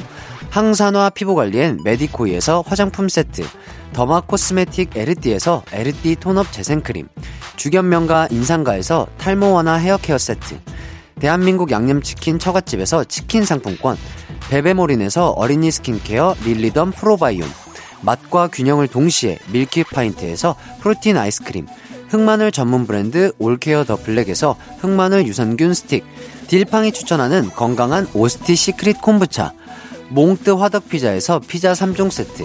[0.51, 3.43] 항산화 피부관리엔 메디코이에서 화장품 세트,
[3.93, 7.09] 더마 코스메틱 에르띠에서 에르띠 톤업 재생크림,
[7.57, 10.59] 주견명가 인상가에서 탈모 완화 헤어케어 세트,
[11.21, 13.97] 대한민국 양념치킨 처갓집에서 치킨 상품권,
[14.51, 17.49] 베베몰인에서 어린이 스킨케어 릴리덤 프로바이옴,
[18.03, 21.67] 맛과 균형을 동시에 밀키파인트에서 프로틴 아이스크림,
[22.15, 26.05] 흑마늘 전문 브랜드 올케어 더 블랙에서 흑마늘 유산균 스틱,
[26.47, 29.53] 딜팡이 추천하는 건강한 오스티 시크릿 콤부차,
[30.11, 32.45] 몽뜨 화덕 피자에서 피자 3종 세트,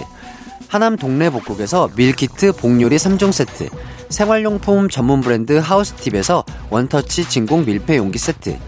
[0.66, 3.68] 하남 동네 복국에서 밀키트 복요리 3종 세트,
[4.08, 8.58] 생활용품 전문 브랜드 하우스팁에서 원터치 진공 밀폐 용기 세트,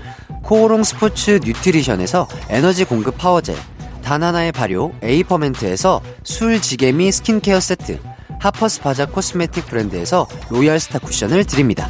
[0.44, 3.56] 코오롱 스포츠 뉴트리션에서 에너지 공급 파워젤,
[4.04, 7.98] 다나나의 발효 에이퍼멘트에서 술지개미 스킨케어 세트,
[8.42, 11.88] 하퍼스 바자 코스메틱 브랜드에서 로얄 스타 쿠션을 드립니다.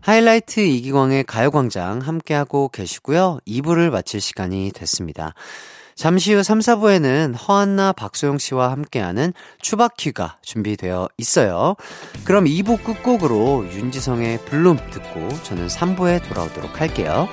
[0.00, 3.38] 하이라이트 이기광의 가요광장 함께하고 계시고요.
[3.46, 5.34] 2부를 마칠 시간이 됐습니다.
[5.94, 11.76] 잠시 후 3, 4부에는 허한나 박소영 씨와 함께하는 추바퀴가 준비되어 있어요.
[12.24, 17.28] 그럼 2부 끝곡으로 윤지성의 블룸 듣고 저는 3부에 돌아오도록 할게요.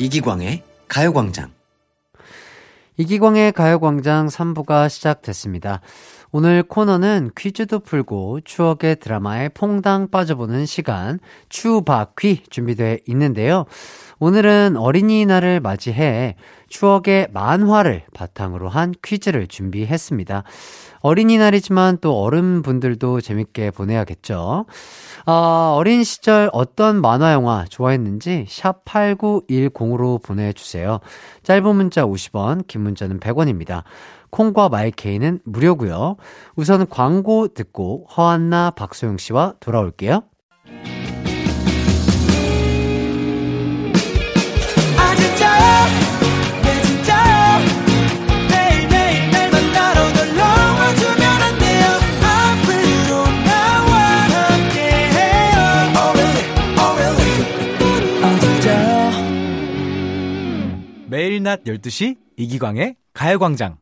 [0.00, 1.50] 이기광의 가요광장.
[2.98, 5.80] 이기광의 가요광장 3부가 시작됐습니다.
[6.30, 13.64] 오늘 코너는 퀴즈도 풀고 추억의 드라마에 퐁당 빠져보는 시간, 추바퀴 준비되어 있는데요.
[14.20, 16.36] 오늘은 어린이날을 맞이해
[16.68, 20.44] 추억의 만화를 바탕으로 한 퀴즈를 준비했습니다.
[21.08, 24.66] 어린이날이지만 또 어른분들도 재밌게 보내야겠죠.
[25.26, 31.00] 어, 어린 시절 어떤 만화 영화 좋아했는지 샵 8910으로 보내주세요.
[31.42, 33.84] 짧은 문자 50원, 긴 문자는 100원입니다.
[34.30, 36.16] 콩과 마이케이는 무료고요.
[36.56, 40.22] 우선 광고 듣고 허한나 박소영 씨와 돌아올게요.
[61.48, 63.78] 낮 12시 이기광의 가요광장.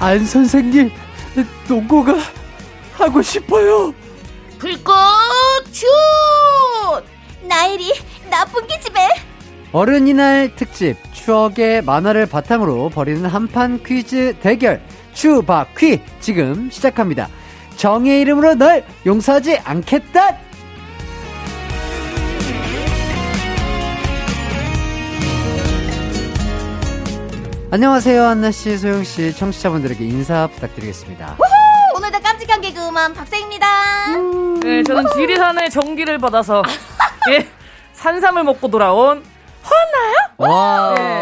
[0.00, 0.90] 안 선생님,
[1.66, 2.12] 농구가
[2.92, 3.94] 하고 싶어요.
[4.58, 4.94] 불꽃
[5.72, 5.86] 슛!
[7.48, 7.90] 나일이
[8.28, 9.23] 나쁜 기집애.
[9.74, 14.80] 어른이날 특집 추억의 만화를 바탕으로 벌이는 한판 퀴즈 대결
[15.14, 17.28] 추바퀴 지금 시작합니다.
[17.74, 20.38] 정의 이름으로 널 용서하지 않겠다.
[27.72, 31.36] 안녕하세요, 한나 씨, 소영 씨, 청취자분들에게 인사 부탁드리겠습니다.
[31.96, 33.66] 오늘도 깜찍한 개그우먼 박세입니다.
[34.62, 36.62] 네, 저는 지리산의 전기를 받아서
[37.32, 37.48] 예,
[37.94, 39.33] 산삼을 먹고 돌아온
[40.36, 41.20] 와, 네.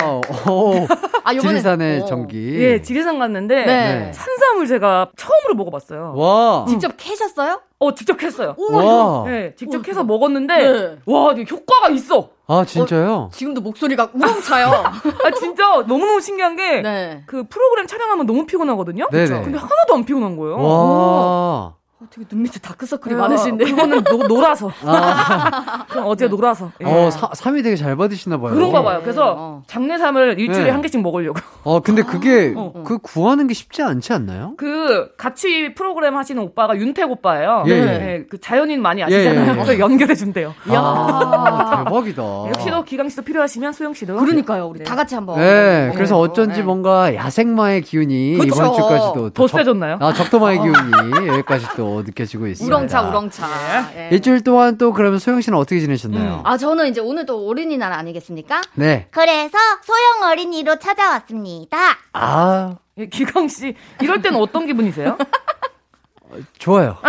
[0.48, 0.86] 오,
[1.24, 2.04] 아, 요번에- 지리산의 어.
[2.06, 2.56] 전기.
[2.62, 4.12] 예, 지리산 갔는데 네.
[4.12, 6.14] 산삼을 제가 처음으로 먹어봤어요.
[6.16, 7.60] 와, 직접 캐셨어요?
[7.78, 8.54] 어, 직접 했어요.
[8.58, 10.96] 와, 네, 직접 우와, 해서 먹었는데 네.
[11.06, 12.30] 와, 이게 효과가 있어.
[12.48, 13.30] 아 진짜요?
[13.32, 14.66] 지금도 목소리가 우렁차요.
[15.24, 17.24] 아 진짜 너무너무 신기한 게그 네.
[17.48, 19.08] 프로그램 촬영하면 너무 피곤하거든요.
[19.10, 19.42] 네네.
[19.42, 20.56] 근데 하나도 안 피곤한 거예요.
[20.58, 23.64] 와, 어, 되게 눈 밑에 다크서클이 네, 많으신데.
[23.66, 24.70] 그거는 노, 놀아서.
[24.84, 26.72] 아, 그냥 어제 놀아서.
[26.80, 26.84] 예.
[26.84, 28.52] 어, 사, 삼이 되게 잘 받으시나 봐요.
[28.54, 29.00] 그런가 봐요.
[29.02, 29.62] 그래서 어.
[29.68, 30.70] 장뇌삼을 일주일에 네.
[30.70, 31.38] 한 개씩 먹으려고.
[31.64, 32.82] 어, 근데 그게 어.
[32.84, 34.54] 그 구하는 게 쉽지 않지 않나요?
[34.56, 37.64] 그 같이 프로그램 하시는 오빠가 윤택 오빠예요.
[37.66, 39.40] 예, 네, 그 자연인 많이 아시잖아요.
[39.40, 39.52] 예, 예, 예.
[39.54, 40.54] 그래서 연결해 준대요.
[40.68, 42.22] 아, 대박이다.
[42.48, 44.16] 역시도 기광 씨도 필요하시면 소영 씨도.
[44.16, 44.66] 그러니까요.
[44.66, 44.84] 우리 네.
[44.84, 45.38] 다 같이 한번.
[45.38, 46.20] 네, 그래서 네.
[46.22, 46.62] 어쩐지 네.
[46.62, 48.46] 뭔가 야생마의 기운이 그쵸.
[48.46, 49.98] 이번 주까지도 더 적- 세졌나요?
[50.00, 52.76] 아, 적토마의 기운이 여기까지 또 느껴지고 있습니다.
[52.76, 53.92] 우렁차, 우렁차.
[53.96, 54.08] 예.
[54.12, 56.36] 일주일 동안 또 그러면 소영 씨는 어떻게 지내셨나요?
[56.36, 56.40] 음.
[56.46, 58.62] 아, 저는 이제 오늘 또 어린이날 아니겠습니까?
[58.74, 59.08] 네.
[59.10, 61.76] 그래서 소영 어린이로 찾아왔습니다.
[62.14, 65.18] 아, 예, 기강 씨 이럴 때는 어떤 기분이세요?
[66.58, 66.96] 좋아요.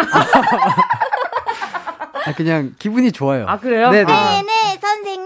[2.26, 3.46] 아, 그냥 기분이 좋아요.
[3.48, 3.90] 아 그래요?
[3.90, 4.12] 네네.
[4.12, 5.23] 아, 네네 선생님.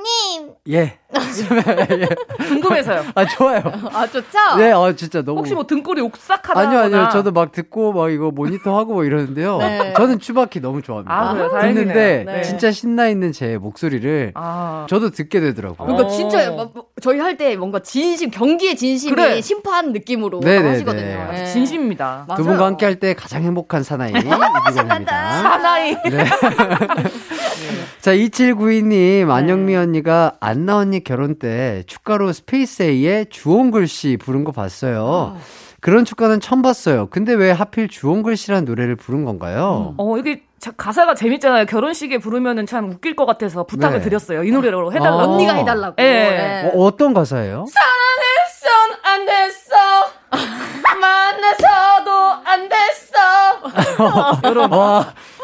[0.69, 0.77] 예.
[0.80, 0.97] 예.
[2.47, 3.03] 궁금해서요.
[3.15, 3.62] 아, 좋아요.
[3.93, 4.38] 아, 좋죠?
[4.58, 5.39] 네, 어, 진짜 너무.
[5.39, 6.60] 혹시 뭐 등골이 옥싹하다.
[6.60, 7.10] 아니요, 아니요.
[7.12, 9.58] 저도 막 듣고 막 이거 모니터 하고 뭐 이러는데요.
[9.60, 9.93] 네.
[9.95, 11.13] 저는 추바퀴 너무 좋아합니다.
[11.13, 11.49] 아, 그래요?
[11.49, 11.86] 다행이네요.
[11.86, 12.41] 듣는데 네.
[12.41, 14.86] 진짜 신나 있는 제 목소리를 아.
[14.89, 15.88] 저도 듣게 되더라고요.
[15.88, 16.10] 그러니까 어.
[16.12, 19.41] 진짜 뭐- 뭐 저희 할 때 뭔가 진심, 경기의 진심이 그래.
[19.41, 20.69] 심판 느낌으로 네네네.
[20.69, 21.30] 하시거든요.
[21.34, 21.45] 예.
[21.45, 22.25] 진심입니다.
[22.27, 22.38] 맞아요.
[22.38, 25.41] 두 분과 함께 할 때 가장 행복한 사나이 이기광입니다.
[25.41, 25.95] 사나이.
[26.10, 26.25] 네.
[28.01, 29.77] 자, 2792님, 안영미 네.
[29.77, 35.36] 언니가 안나 언니 결혼 때 축가로 스페이스 A의 주홍글씨 부른 거 봤어요.
[35.36, 35.39] 아.
[35.80, 37.08] 그런 축가는 처음 봤어요.
[37.10, 39.93] 근데 왜 하필 주홍글 씨란 노래를 부른 건가요?
[39.98, 41.65] 어 이게 자- 가사가 재밌잖아요.
[41.67, 44.04] 결혼식에 부르면은 참 웃길 것 같아서 부탁을 네.
[44.04, 44.43] 드렸어요.
[44.43, 45.24] 이 노래로 해달라.
[45.24, 45.28] 어.
[45.28, 45.96] 고 언니가 해달라고.
[46.00, 46.04] 예.
[46.04, 46.72] 예.
[46.74, 47.65] 어, 어떤 가사예요?
[47.72, 49.76] 사랑했선 안 됐어.
[51.00, 52.12] 만나서도
[52.43, 53.17] 안 됐어.
[54.50, 54.70] 요런.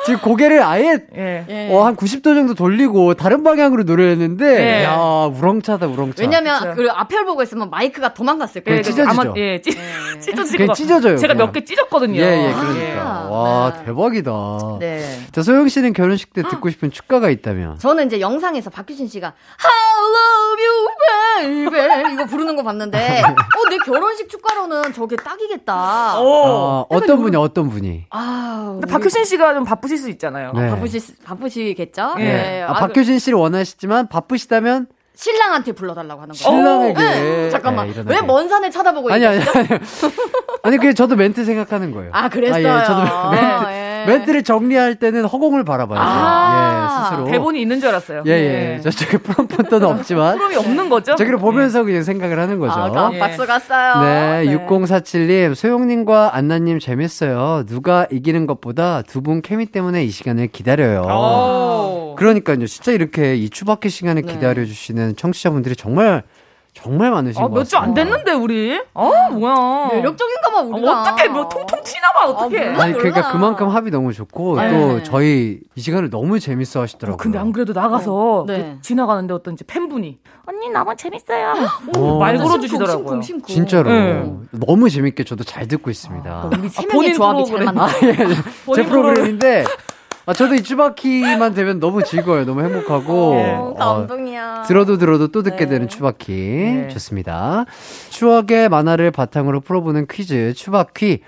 [0.03, 1.45] 와, 지금 고개를 아예 예.
[1.49, 1.69] 예.
[1.73, 4.83] 어, 한 90도 정도 돌리고 다른 방향으로 노래를 했는데, 네.
[4.83, 4.95] 야,
[5.33, 6.21] 우렁차다, 우렁차.
[6.23, 6.75] 왜냐면.
[6.75, 8.77] 그 앞을 보고 있으면 마이크가 도망갔을 거예요.
[8.81, 9.21] 네, 찢어지죠.
[9.21, 9.71] 아마 예, 찢,
[10.21, 11.33] 찢어지고 그냥 찢어져요, 제가.
[11.35, 12.19] 몇 개 찢었거든요.
[12.19, 13.01] 예, 예, 그러니까.
[13.01, 13.85] 아, 와, 네.
[13.85, 14.31] 대박이다.
[14.79, 15.19] 네.
[15.31, 17.77] 자, 소영 씨는 결혼식 때 듣고 싶은 축가가 있다면?
[17.79, 23.77] 저는 이제 영상에서 박규신 씨가 I love you baby 이거 부르는 거 봤는데 어 내
[23.77, 26.19] 결혼식 축가로는 저게 딱이겠다.
[26.19, 26.45] 오.
[26.45, 28.05] 아, 어떤 분이, 어떤 분이?
[28.09, 30.51] 아, 근데 박효신 씨가 좀 바쁘 실 수 있잖아요.
[30.55, 30.69] 네.
[30.69, 32.15] 바쁘시 바쁘시겠죠?
[32.19, 32.23] 예.
[32.23, 32.61] 네.
[32.63, 36.33] 아, 아, 박효신 씨를 원하시지만 바쁘시다면 신랑한테 불러달라고 하는 거.
[36.33, 36.99] 신랑에게.
[36.99, 37.49] 네.
[37.51, 39.37] 잠깐만 네, 왜먼 산을 쳐다보고 아니, 아니?
[39.39, 39.67] 아니.
[40.63, 42.09] 아니, 그게 저도 멘트 생각하는 거예요.
[42.13, 42.67] 아 그랬어요.
[42.71, 43.82] 아, 예, 저도 멘트, 예.
[44.07, 46.03] 멘트를 정리할 때는 허공을 바라봐야죠.
[46.05, 47.31] 아, 예, 스스로.
[47.31, 48.23] 대본이 있는 줄 알았어요.
[48.27, 48.31] 예,
[48.77, 48.81] 예.
[48.81, 50.37] 저쪽에 프롬프터는 없지만.
[50.37, 51.15] 프롬이 없는 거죠?
[51.15, 52.73] 저기를 보면서 그냥 생각을 하는 거죠.
[52.73, 53.19] 아, 그 예.
[53.19, 54.01] 박수 갔어요.
[54.03, 57.65] 네, 6047님, 소영님과 안나님 재밌어요.
[57.67, 61.03] 누가 이기는 것보다 두 분 케미 때문에 이 시간을 기다려요.
[61.07, 61.11] 예.
[61.11, 62.15] 오.
[62.17, 64.33] 그러니까요, 진짜 이렇게 이 추바퀴 시간을 네.
[64.33, 66.23] 기다려주시는 청취자분들이 정말,
[66.73, 67.93] 정말 많으신 아, 것몇주 안.
[67.93, 68.81] 됐는데 우리?
[68.95, 69.89] 아, 뭐야.
[69.93, 71.01] 매력적인가 봐 아, 우리가.
[71.01, 72.67] 어떻게 뭐 통통 튀나봐 어떻게?
[72.69, 72.81] 아.
[72.81, 74.69] 아니, 그러니까 그만큼 합이 너무 좋고, 네.
[74.71, 77.17] 또 저희 이 시간을 너무 재밌어 하시더라고요.
[77.17, 78.75] 근데 안 그래도 나가서 네.
[78.75, 80.17] 그 지나가는데 어떤 이제 팬분이
[80.47, 81.53] 언니 나만 재밌어요.
[81.95, 83.05] 오, 말 심쿵, 걸어주시더라고요.
[83.07, 83.45] 심쿵, 심쿵.
[83.47, 83.89] 진짜로.
[83.91, 84.33] 네.
[84.51, 86.49] 너무 재밌게 저도 잘 듣고 있습니다.
[86.59, 87.63] 우리 세 아, 명의 본인 조합이 잘.
[87.65, 87.87] 맞나?
[87.87, 88.15] 제
[88.65, 89.63] 본인 프로그램인데,
[90.25, 92.45] 아, 저도 이 추바퀴만 되면 너무 즐거워요.
[92.45, 93.33] 너무 행복하고.
[93.35, 93.51] 네.
[93.51, 94.63] 어, 어, 감동이야.
[94.65, 95.71] 들어도 들어도 또 듣게 네.
[95.71, 96.31] 되는 추바퀴.
[96.31, 96.87] 네.
[96.89, 97.65] 좋습니다.
[98.09, 101.19] 추억의 만화를 바탕으로 풀어보는 퀴즈, 추바퀴.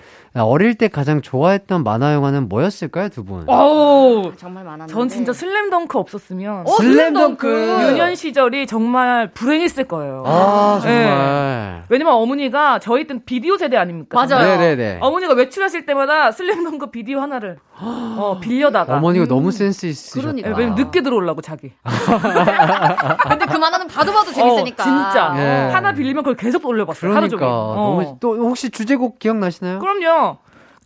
[0.44, 3.44] 어릴 때 가장 좋아했던 만화 영화는 뭐였을까요, 두 분?
[3.48, 4.94] 어우, 정말 많았는데.
[4.94, 7.48] 전 진짜 슬램덩크 없었으면 어, 슬램덩크.
[7.84, 10.24] 유년 시절이 정말 불행했을 거예요.
[10.26, 11.04] 아, 네.
[11.08, 11.84] 정말.
[11.90, 14.18] 왜냐면 어머니가 저희 때는 비디오 세대 아닙니까?
[14.26, 14.46] 맞아요.
[14.46, 14.98] 네네네.
[15.02, 20.22] 어머니가 외출하실 때마다 슬램덩크 비디오 하나를 어, 빌려다가 어머니가 너무 센스 있으셨다.
[20.22, 20.50] 그러니까.
[20.50, 21.72] 예, 왜냐면 늦게 들어오려고 자기.
[21.84, 24.84] 근데 그 만화는 봐도 봐도 재밌으니까.
[24.84, 25.34] 어, 진짜.
[25.38, 25.72] 예.
[25.74, 27.12] 하나 빌리면 그걸 계속 돌려봤어요.
[27.14, 27.46] 하루 그러니까 종일.
[27.46, 27.76] 어.
[27.76, 29.80] 너무 또 혹시 주제곡 기억나시나요?
[29.80, 30.25] 그럼요.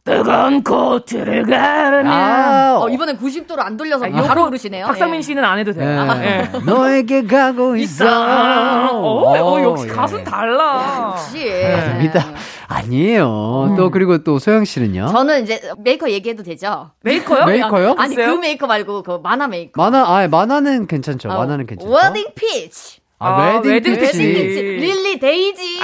[0.10, 2.12] 뜨거운 코트를 가르며.
[2.12, 4.88] 아, 어, 이번엔 90도로 안 돌려서 아, 바로 부르시네요.
[4.88, 5.22] 박상민 예.
[5.22, 5.88] 씨는 안 해도 돼요.
[6.22, 6.26] 예.
[6.26, 6.50] 예.
[6.66, 8.06] 너에게 가고 있어.
[8.08, 9.92] 어, 어, 역시 예.
[9.92, 11.12] 가수는 달라.
[11.14, 11.52] 역시.
[11.54, 12.26] 아닙니다.
[12.68, 13.76] 아니에요.
[13.78, 15.10] 또 그리고 또 소영 씨는요?
[15.10, 16.90] 저는 이제 메이커 얘기해도 되죠?
[17.04, 17.46] 메이커요?
[17.48, 17.96] 메이커요?
[18.00, 18.36] 아니 글쎄요.
[18.36, 19.80] 그 메이커 말고 그 만화 메이커.
[19.82, 21.30] 만화, 아, 만화는 괜찮죠.
[21.30, 21.92] 어, 만화는 괜찮죠.
[21.92, 23.00] 웨딩 피치.
[23.20, 24.18] 아, 아, 웨딩 웨딩 피치.
[24.18, 24.80] 웨딩.
[24.80, 25.62] 릴리 데이지.
[25.62, 25.82] 우리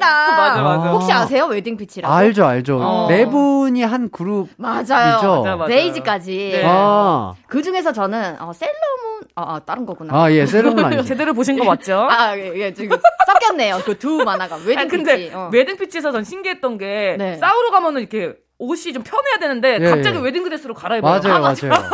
[0.00, 0.36] 피치랑.
[0.36, 0.90] 맞아, 맞아.
[0.92, 1.46] 혹시 아세요?
[1.46, 2.12] 웨딩 피치라고?
[2.14, 2.78] 알죠, 알죠.
[2.82, 3.06] 어.
[3.08, 4.48] 네 분이 한 그룹.
[4.56, 4.82] 맞아요.
[4.82, 5.66] 맞아, 맞아.
[5.66, 6.50] 데이지까지.
[6.54, 6.62] 네.
[6.64, 10.14] 아, 그 중에서 저는 어, 세일러문 아, 아 다른 거구나.
[10.14, 11.02] 아, 예, 세일러문이 아니죠.
[11.04, 12.08] 제대로 보신 거 맞죠?
[12.10, 13.78] 아, 예, 예, 지금 섞였네요.
[13.84, 15.34] 그 두 만화가 웨딩 아니, 근데 피치.
[15.34, 15.50] 어.
[15.52, 17.36] 웨딩 피치에서 전 신기했던 게 네.
[17.36, 20.20] 싸우러 가면은 이렇게 옷이 좀 편해야 되는데 예, 갑자기 예.
[20.22, 21.20] 웨딩 드레스로 갈아입어요.
[21.22, 21.90] 맞아요, 맞아요.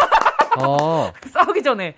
[0.59, 1.13] 어.
[1.33, 1.95] 싸우기 전에.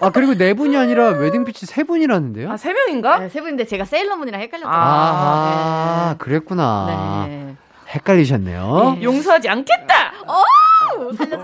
[0.00, 2.50] 아, 그리고 네 분이 아니라 웨딩 피치 세 분이라는데요?
[2.52, 3.18] 아, 세 명인가?
[3.18, 7.26] 네, 세 분인데 제가 세일러문이랑 헷갈렸던 아, 그랬구나.
[7.28, 7.54] 네.
[7.88, 8.98] 헷갈리셨네요.
[9.02, 10.12] 용서하지 않겠다!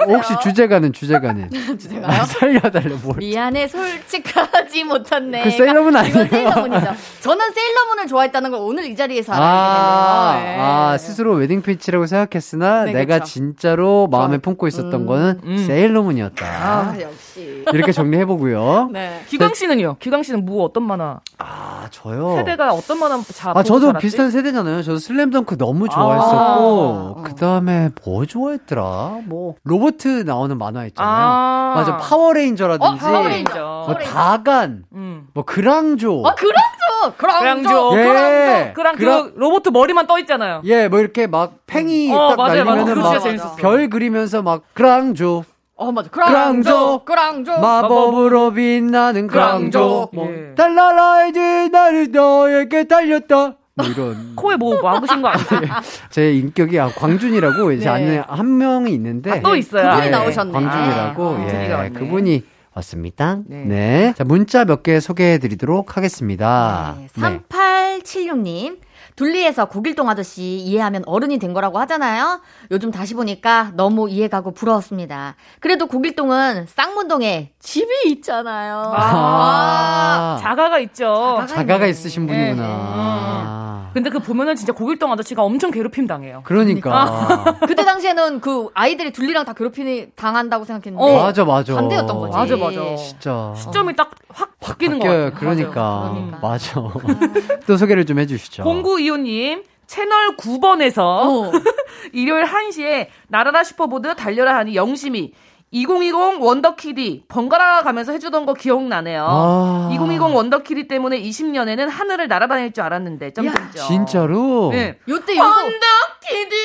[0.07, 2.25] 혹시 주제가는 주제가는 주제가요?
[2.25, 3.17] 살려달래 뭘?
[3.19, 5.43] 미안해 솔직하지 못했네.
[5.45, 6.15] 그 세일러문 아니에요?
[6.15, 6.87] 이건 세일러문이죠.
[7.21, 10.57] 저는 세일러문을 좋아했다는 걸 오늘 이 자리에서 아, 알게 되네요.
[10.57, 10.61] 예.
[10.61, 13.27] 아, 스스로 웨딩 피치라고 생각했으나 네, 내가 그쵸.
[13.33, 15.59] 진짜로 마음에 품고 있었던 거는 음.
[15.67, 16.47] 세일러문이었다.
[16.47, 17.65] 아, 역시.
[17.73, 18.91] 이렇게 정리해 보고요.
[18.93, 19.23] 네.
[19.29, 19.97] 기광 씨는요?
[19.99, 21.21] 기광 씨는 뭐 어떤 만화?
[21.39, 22.37] 아, 저요.
[22.37, 24.05] 세대가 어떤 만화 자, 아, 저도 자랐지?
[24.07, 24.83] 비슷한 세대잖아요.
[24.83, 25.95] 저도 슬램덩크 너무 아.
[25.95, 29.21] 좋아했었고, 그 다음에 뭐 좋아했더라?
[29.27, 31.13] 뭐, 로보트 나오는 만화 있잖아요.
[31.15, 31.73] 아.
[31.77, 33.85] 맞아, 파워레인저라든지, 어, 파워레인저.
[33.87, 35.29] 뭐 다간, 음.
[35.35, 36.23] 뭐 그랑조.
[36.27, 37.17] 아, 그랑조!
[37.17, 37.91] 그랑조!
[37.91, 37.99] 그랑조.
[37.99, 38.73] 예.
[38.75, 40.63] 그랑 그랑- 그 로봇 머리만 떠 있잖아요.
[40.65, 42.65] 예, 뭐 이렇게 막 팽이 어, 딱 맞아요, 맞아요.
[42.65, 43.57] 날리면은 그거 막 진짜 재밌었어.
[43.57, 45.45] 별 그리면서 막 그랑조.
[45.79, 46.09] 어, 맞아.
[46.09, 47.03] 그랑조.
[47.05, 47.05] 그랑조!
[47.05, 47.61] 그랑조!
[47.61, 49.79] 마법으로 빛나는 그랑조.
[49.79, 50.09] 그랑조.
[50.15, 50.55] 뭐, 예.
[50.55, 53.57] 달라라 이제 나를 너에게 달렸다.
[53.77, 54.33] 뭐 이런.
[54.37, 55.73] 코에 뭐 막으신 거 아니에요?
[56.11, 57.91] 제 인격이 아, 광준이라고 이제 네.
[57.91, 59.91] 아는 한 명이 있는데 아, 또 있어요.
[59.91, 60.53] 그분이 예, 나오셨네.
[60.53, 61.91] 광준이라고 아, 예.
[61.91, 62.43] 그분이
[62.75, 63.39] 왔습니다.
[63.47, 63.65] 네.
[63.65, 64.15] 네.
[64.17, 66.97] 자, 문자 몇 개 소개해 드리도록 하겠습니다.
[66.99, 67.41] 네, 네.
[67.49, 68.79] 3876님.
[69.17, 72.41] 둘리에서 고길동 아저씨 이해하면 어른이 된 거라고 하잖아요.
[72.71, 75.37] 요즘 다시 보니까 너무 이해가고 부러웠습니다.
[75.61, 78.93] 그래도 고길동은 쌍문동에 집이 있잖아요.
[78.95, 81.45] 아, 자가가 있죠.
[81.49, 82.55] 자가가 있으신 네.
[82.55, 83.91] 분이구나.
[83.95, 86.43] 근데 그 보면은 진짜 고길동 아저씨가 엄청 괴롭힘 당해요.
[86.45, 87.57] 그러니까.
[87.67, 91.75] 그때 당시에는 그 아이들이 둘리랑 다 괴롭힘 당한다고 생각했는데 어, 맞아, 맞아.
[91.75, 92.37] 반대였던 거지.
[92.37, 92.97] 맞아, 맞아.
[92.97, 93.55] 진짜.
[93.57, 95.25] 시점이 딱 확 바뀌는 거 바뀌어요.
[95.31, 95.41] 같아요.
[95.41, 96.39] 그러니까.
[96.43, 96.93] 맞아요.
[97.03, 97.59] 맞아.
[97.67, 98.65] 또 소개를 좀 해주시죠.
[98.65, 101.53] 0925님, 채널 9번에서 어.
[102.13, 105.33] 일요일 1시에 나라라 슈퍼보드 달려라 하니 영심이
[105.73, 109.27] 2020 원더키디 번갈아 가면서 해주던 거 기억나네요.
[109.29, 109.91] 아.
[109.93, 113.87] 2020 원더키디 때문에 20년에는 하늘을 날아다닐 줄 알았는데 점점점.
[113.87, 114.71] 진짜로?
[114.73, 114.99] 네.
[115.09, 116.57] 요때 요거 원더키디.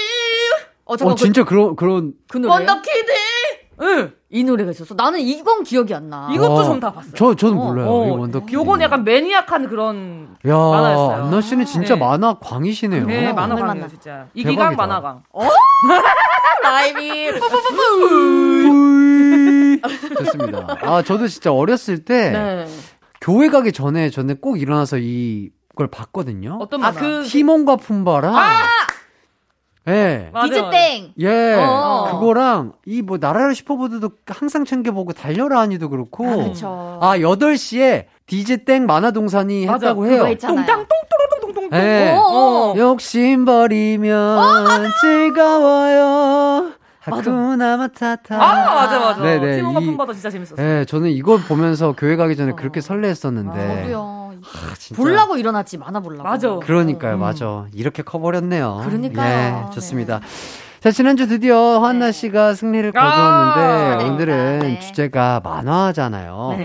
[0.85, 2.13] 어 잠깐 어, 진짜 그 런, 그런.
[2.27, 3.11] 그, 그 노래 원더키디.
[3.81, 4.13] 응.
[4.29, 4.93] 이 노래가 있었어.
[4.95, 6.29] 나는 이건 기억이 안 나.
[6.33, 7.13] 이것도 와, 전 다 봤어요.
[7.15, 7.87] 저, 저는 어, 몰라요.
[7.89, 8.07] 어.
[8.07, 8.53] 이 원더키드.
[8.53, 11.23] 요건 약간 maniac한 그런 야, 만화였어요.
[11.25, 11.99] 안나 씨는 진짜 네.
[11.99, 13.05] 만화 광이시네요.
[13.05, 13.87] 네, 어, 만화 광이에요, 만화.
[13.87, 14.27] 진짜.
[14.33, 14.75] 이기광.
[14.75, 15.23] 만화광.
[16.63, 17.31] 라임이.
[20.17, 20.77] 좋습니다.
[20.81, 22.67] 아, 저도 진짜 어렸을 때 네.
[23.19, 26.57] 교회 가기 전에 저는 꼭 일어나서 이걸 봤거든요.
[26.61, 26.99] 어떤 아, 만화?
[26.99, 28.35] 그 티몬과 푼바랑
[29.87, 30.29] 예.
[30.31, 31.13] 맞아요, 이즈땡.
[31.19, 31.55] 예.
[31.55, 32.07] 어.
[32.11, 36.99] 그거랑 이 뭐 나라를 슈퍼보드도 항상 챙겨보고 달려라 하니도 그렇고 아, 그쵸.
[37.01, 40.23] 아, 8시에 디제 땡 만화동산이 맞아, 했다고 해요.
[40.39, 41.79] 똥땅 똥또로똥똥똥.
[41.79, 42.11] 예.
[42.15, 42.73] 어, 어.
[42.77, 44.39] 욕심 버리면
[45.01, 46.71] 즐거워요.
[46.99, 48.35] 하쿠나 마타타.
[48.35, 49.21] 아, 맞아, 맞아.
[49.23, 50.55] 네네, 티모가 이- 품바도 진짜 재밌었어.
[50.63, 53.81] 예, 저는 이걸 보면서 교회 가기 전에 그렇게 설레했었는데.
[53.81, 54.20] 저도요.
[54.43, 55.01] 아, 진짜.
[55.01, 56.23] 보려고 일어났지 만화 보려고.
[56.23, 56.55] 맞아.
[56.57, 57.19] 그러니까요, 음.
[57.19, 57.65] 맞아.
[57.73, 58.81] 이렇게 커버렸네요.
[58.85, 59.67] 그러니까요.
[59.69, 60.19] 예, 좋습니다.
[60.79, 64.09] 자, 지난주 드디어 한나 씨가 승리를 아, 거두었는데, 네.
[64.09, 64.79] 오늘은 네.
[64.79, 66.57] 주제가 만화잖아요.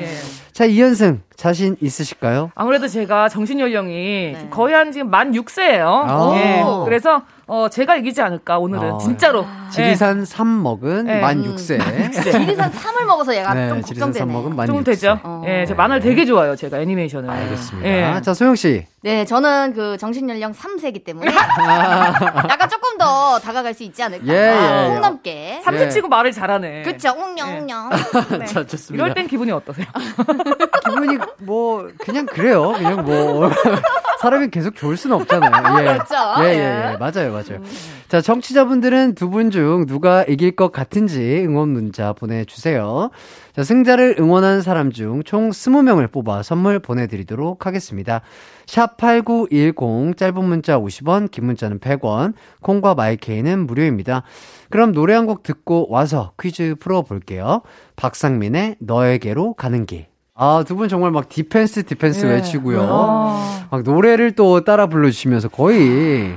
[0.57, 0.59] 네.
[0.59, 2.51] 자, 이현승, 자신 있으실까요?
[2.55, 3.93] 아무래도 제가 정신 연령이
[4.33, 4.49] 네.
[4.51, 5.85] 거의 한 지금 만 6세예요.
[5.87, 6.33] 아.
[6.35, 6.65] 예.
[6.87, 8.99] 그래서 어 제가 이기지 않을까 오늘은 아.
[8.99, 9.45] 진짜로.
[9.71, 11.21] 지리산 3 먹은 네.
[11.21, 11.79] 만 6세.
[12.11, 14.19] 지리산 3을 먹어서 얘가 네, 좀 지리산 걱정되네.
[14.19, 14.85] 3 먹은 만 좀 6세.
[14.87, 15.21] 되죠.
[15.23, 15.43] 어.
[15.47, 16.57] 예, 제 만화를 되게 좋아요.
[16.57, 17.29] 제가 애니메이션을.
[17.29, 17.89] 알겠습니다.
[18.17, 18.21] 예.
[18.23, 18.87] 자, 소영 씨.
[19.03, 21.27] 네, 저는 그 정신 연령 3세기 때문에
[22.51, 24.25] 약간 조금 더 다가갈 수 있지 않을까.
[24.27, 24.89] 예, 예, 예.
[24.89, 25.61] 콩 넘게.
[25.65, 25.89] 삼세 예.
[25.91, 26.83] 치고 말을 잘하네.
[26.83, 27.91] 그쵸, 웅냥, 웅냥.
[28.39, 28.45] 네.
[28.47, 29.05] 자, 좋습니다.
[29.05, 29.87] 이럴 땐 기분이 어떠세요?
[30.89, 32.73] 기분이 뭐 그냥 그래요.
[32.77, 33.51] 그냥 뭐
[34.21, 35.79] 사람이 계속 좋을 수는 없잖아요.
[35.81, 35.85] 예.
[35.93, 36.15] 그렇죠.
[36.41, 36.93] 예, 예, 예.
[36.93, 36.97] 예.
[36.97, 37.61] 맞아요, 맞아요.
[38.09, 43.11] 자, 청취자분들은 두 분 중 누가 이길 것 같은지 응원 문자 보내주세요.
[43.55, 48.23] 자, 승자를 응원한 사람 중 총 20명을 뽑아 선물 보내드리도록 하겠습니다.
[48.67, 54.23] 샵8910 짧은 문자 50원, 긴 문자는 100원, 콩과 마이케이는 무료입니다.
[54.71, 57.63] 그럼 노래 한 곡 듣고 와서 퀴즈 풀어볼게요.
[57.97, 60.07] 박상민의 너에게로 가는 길.
[60.39, 62.31] 아, 두 분 정말 막 디펜스 디펜스 예.
[62.31, 62.87] 외치고요.
[62.91, 63.67] 아.
[63.71, 66.37] 막 노래를 또 따라 불러 주시면서 거의.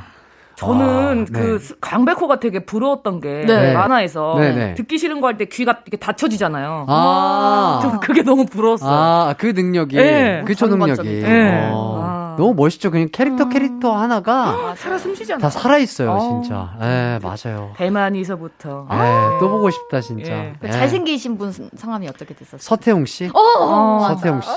[0.56, 1.58] 저는 아, 그 네.
[1.60, 3.74] 스- 강백호가 되게 부러웠던 게 네.
[3.74, 4.74] 만화에서 네, 네.
[4.76, 6.86] 듣기 싫은 거 할 때 귀가 이렇게 닫혀지잖아요.
[6.89, 7.80] 아.
[7.82, 8.89] 저 그게 너무 부러웠어요.
[8.91, 9.95] 아, 그 능력이.
[9.97, 10.43] 예.
[10.45, 10.95] 그 초 능력이.
[10.95, 11.28] 전관점이죠.
[11.28, 11.70] 예.
[11.72, 12.18] 어, 아.
[12.40, 12.90] 너무 멋있죠.
[12.90, 15.42] 그냥 캐릭터 캐릭터 하나가 아, 살아 숨쉬지 않나.
[15.42, 16.42] 다 살아 있어요, 어.
[16.42, 16.74] 진짜.
[16.82, 17.74] 예, 맞아요.
[17.76, 18.88] 대만에서부터.
[18.90, 20.32] 예, 또 보고 싶다, 진짜.
[20.32, 20.54] 예.
[20.62, 20.72] 그 예.
[20.72, 22.60] 잘생기신 분 성함이 어떻게 됐었어요?
[22.62, 23.30] 서태웅 씨?
[23.34, 24.50] 어, 서태웅 씨.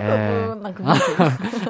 [0.00, 0.48] 예.
[0.60, 0.92] 난 그거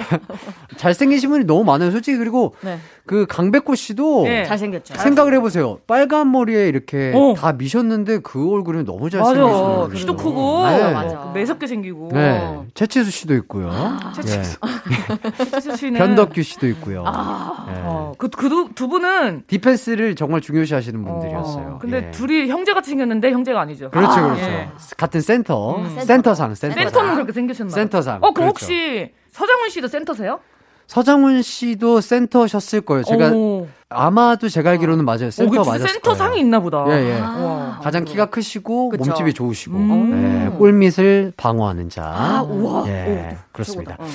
[0.78, 1.90] 잘생기신 분이 너무 많아요.
[1.90, 2.78] 솔직히 그리고 네.
[3.04, 4.44] 그 강백호 씨도 예.
[4.44, 4.94] 잘생겼죠.
[4.94, 5.78] 생각을 해보세요.
[5.86, 7.34] 빨간 머리에 이렇게 어.
[7.36, 9.10] 다 미셨는데 그 얼굴이 너무.
[9.10, 9.88] 잘생겼어요.
[9.94, 10.66] 키도 크고.
[10.66, 10.92] 네.
[10.92, 11.30] 맞아.
[11.34, 12.10] 매섭게 생기고.
[12.12, 12.58] 네.
[12.74, 13.70] 채치수 씨도 있고요.
[14.14, 14.58] 채치수.
[14.62, 15.57] 예.
[15.60, 15.98] 씨는.
[15.98, 16.98] 변덕규 씨도 있고요.
[17.00, 17.72] 예.
[17.84, 19.44] 어, 그, 그, 두- 분은.
[19.46, 21.66] 디펜스를 정말 중요시 하시는 분들이었어요.
[21.74, 22.10] 어, 근데 예.
[22.10, 23.90] 둘이 형제같이 생겼는데 형제가 아니죠.
[23.90, 24.40] 그렇죠, 그렇죠.
[24.42, 24.68] 예.
[24.96, 25.76] 같은 센터.
[25.76, 25.84] 음.
[26.00, 26.84] 센터상, 센터상.
[26.84, 27.74] 센터는 그렇게 생기셨나요?
[27.74, 28.16] 센터상.
[28.22, 28.64] 어, 그럼 그렇죠.
[28.66, 30.40] 혹시 서장훈 씨도 센터세요?
[30.86, 33.04] 서장훈 씨도 센터셨을 거예요.
[33.04, 33.68] 제가 오.
[33.90, 35.26] 아마도 제가 알기로는 맞아요.
[35.26, 36.44] 어, 센터 그 맞았을 센터 상이 거예요.
[36.46, 36.84] 있나 보다.
[36.88, 37.20] 예, 예.
[37.20, 37.78] 와.
[37.82, 39.04] 가장 키가 크시고 그쵸.
[39.04, 40.50] 몸집이 좋으시고 음.
[40.54, 42.04] 예, 골밑을 방어하는 자.
[42.04, 42.88] 아, 우와.
[42.88, 43.96] 예, 그렇습니다.
[43.98, 44.04] 최고다.
[44.04, 44.08] 어.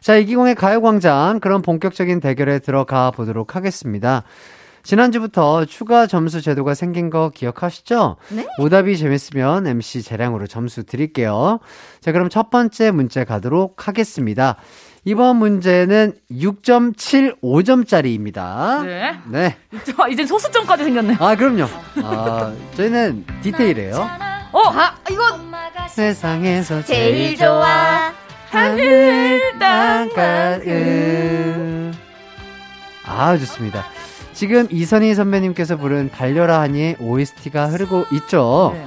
[0.00, 4.22] 자, 이기공의 가요광장 그럼 본격적인 대결에 들어가 보도록 하겠습니다.
[4.82, 8.16] 지난주부터 추가 점수 제도가 생긴 거 기억하시죠?
[8.30, 8.46] 네.
[8.58, 11.60] 오답이 재밌으면 MC 재량으로 점수 드릴게요.
[12.00, 14.56] 자, 그럼 첫 번째 문제 가도록 하겠습니다.
[15.04, 18.86] 이번 문제는 6.75점짜리입니다.
[18.86, 19.18] 네.
[19.30, 19.54] 네.
[19.84, 21.16] 저, 이젠 소수점까지 생겼네.
[21.20, 21.64] 아, 그럼요.
[22.02, 23.96] 아, 저희는 디테일이에요.
[24.52, 25.22] 어, 아, 이거
[25.88, 28.12] 세상에서 제일 좋아.
[28.50, 30.70] 하늘 땅가을
[33.04, 33.84] 아 좋습니다.
[34.32, 38.72] 지금 이선희 선배님께서 부른 달려라 하니의 OST가 흐르고 있죠.
[38.74, 38.86] 네.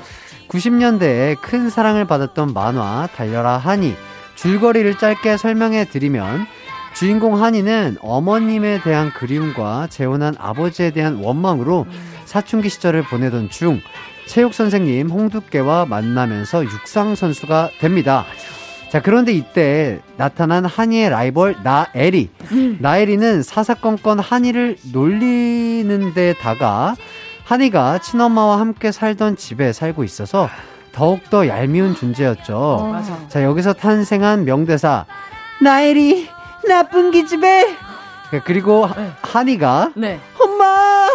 [0.49, 3.95] 90년대에 큰 사랑을 받았던 만화 달려라 하니
[4.35, 6.45] 줄거리를 짧게 설명해 드리면
[6.93, 11.87] 주인공 한이는 어머님에 대한 그리움과 재혼한 아버지에 대한 원망으로
[12.25, 13.79] 사춘기 시절을 보내던 중
[14.27, 18.25] 체육 선생님 홍두깨와 만나면서 육상 선수가 됩니다.
[18.93, 22.29] 자, 그런데 이때 나타난 한이의 라이벌 나에리.
[22.77, 26.93] 나에리는 사사건건 한이를 놀리는 데 다가
[27.43, 30.47] 한이가 친엄마와 함께 살던 집에 살고 있어서
[30.91, 32.89] 더욱더 얄미운 존재였죠.
[32.91, 33.17] 맞아.
[33.29, 35.07] 자, 여기서 탄생한 명대사.
[35.59, 36.29] 나에리,
[36.67, 37.75] 나쁜 기집애!
[38.45, 39.09] 그리고 하- 네.
[39.23, 40.19] 한이가 네.
[40.39, 41.07] 엄마!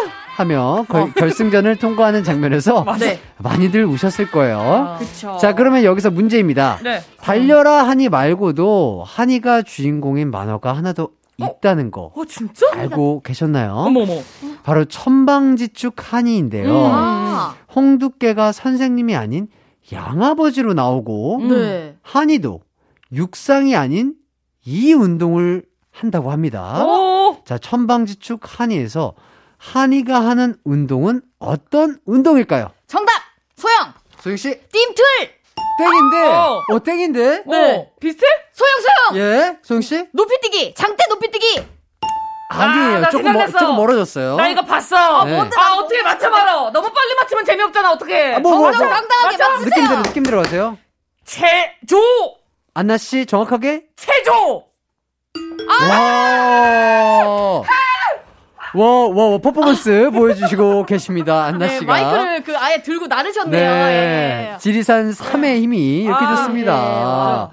[0.43, 3.19] 하며 걸- 결승전을 통과하는 장면에서 네.
[3.39, 4.97] 많이들 우셨을 거예요.
[5.01, 5.37] 그쵸.
[5.41, 6.79] 자, 그러면 여기서 문제입니다.
[6.85, 7.01] 네.
[7.21, 11.09] 달려라 한이 말고도 한이가 주인공인 만화가 하나 더
[11.39, 12.67] 있다는 거 어, 진짜?
[12.73, 13.73] 알고 계셨나요?
[13.73, 14.15] 어머머.
[14.63, 16.69] 바로 천방지축 한이인데요.
[16.71, 16.91] 음.
[16.93, 19.49] 아, 홍두깨가 선생님이 아닌
[19.93, 21.49] 양아버지로 나오고 음.
[21.49, 21.97] 네.
[22.03, 22.61] 한이도
[23.13, 24.15] 육상이 아닌
[24.65, 26.85] 이 운동을 한다고 합니다.
[26.85, 27.39] 오!
[27.45, 29.15] 자, 천방지축 한이에서
[29.59, 32.71] 한이가 하는 운동은 어떤 운동일까요?
[32.87, 33.13] 정답!
[33.57, 33.93] 소영!
[34.21, 35.05] 소영 씨, 띵틀!
[35.79, 36.27] 땡인데.
[36.27, 36.63] 어.
[36.71, 37.43] 어, 땡인데?
[37.47, 37.77] 네.
[37.77, 38.27] 어, 비슷해?
[38.53, 39.23] 소영, 소영!
[39.23, 40.07] 예, 소영 씨?
[40.13, 40.75] 높이뛰기!
[40.75, 41.67] 장대 높이뛰기!
[42.51, 43.01] 아니에요.
[43.01, 43.47] 나 조금, 멀.
[43.53, 44.37] 조금 멀어졌어요.
[44.37, 45.25] 나 이거 봤어.
[45.25, 45.39] 네.
[45.39, 46.71] 아, 어떻게 맞춰봐라.
[46.71, 48.35] 너무 빨리 맞추면 재미없잖아, 어떻게.
[48.35, 48.73] 아, 뭐, 뭐, 뭐.
[48.73, 49.49] 당당하게 맞아.
[49.51, 49.69] 맞추세요!
[49.83, 50.79] 느낌대로, 느낌대로 하세요.
[51.25, 51.99] 체조!
[52.75, 53.85] 안나 씨, 정확하게?
[53.97, 54.65] 체조!
[55.91, 57.63] 와.
[58.75, 61.45] 와, 와, 와, 퍼포먼스 보여주시고 계십니다.
[61.45, 61.93] 안나 네, 씨가.
[61.93, 63.71] 마이크를 그 아예 들고 나르셨네요.
[63.71, 64.51] 네.
[64.55, 64.59] 예.
[64.59, 66.73] 지리산 3의 힘이 이렇게 아, 좋습니다.
[66.73, 67.51] 네, 맞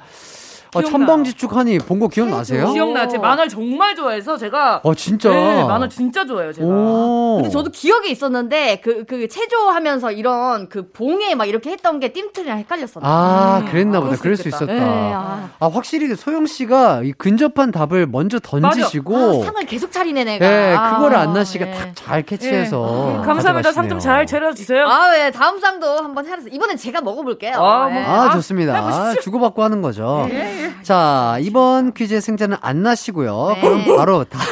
[0.79, 2.71] 아, 천방지축 하니 본 거 기억나세요?
[2.73, 3.07] 기억나.
[3.07, 5.29] 제 만화를 정말 좋아해서 제가 어, 진짜.
[5.29, 6.67] 네, 만화 진짜 좋아해요, 제가.
[6.67, 7.35] 오.
[7.37, 12.57] 근데 저도 기억이 있었는데 그 그 체조하면서 이런 그 봉에 막 이렇게 했던 게 띠임틀이랑
[12.59, 13.07] 헷갈렸었나.
[13.07, 14.15] 아, 음, 그랬나 아, 보다.
[14.17, 14.65] 그럴 그럴 수수 있겠다.
[14.65, 14.73] 있었다.
[14.85, 15.49] 네, 아.
[15.59, 19.15] 아, 확실히 소영 씨가 이 근접한 답을 먼저 던지시고.
[19.15, 20.45] 아, 상을 계속 차리네 내가.
[20.47, 21.71] 네, 아, 그거를 안나 씨가 네.
[21.73, 23.19] 딱잘 캐치해서.
[23.21, 23.25] 예.
[23.25, 23.71] 감사합니다.
[23.71, 24.85] 상 좀 잘 차려주세요.
[24.87, 26.53] 아, 예, 다음 상도 한번 해주세요.
[26.53, 27.53] 이번엔 제가 먹어볼게요.
[27.57, 27.93] 아, 예.
[27.93, 28.03] 뭐.
[28.13, 29.13] 아, 아, 좋습니다.
[29.21, 30.25] 주고받고 하는 거죠.
[30.29, 30.64] 네.
[30.83, 33.53] 자, 이번 퀴즈의 승자는 안나 씨고요.
[33.55, 33.61] 네.
[33.61, 34.43] 그럼 바로 다음.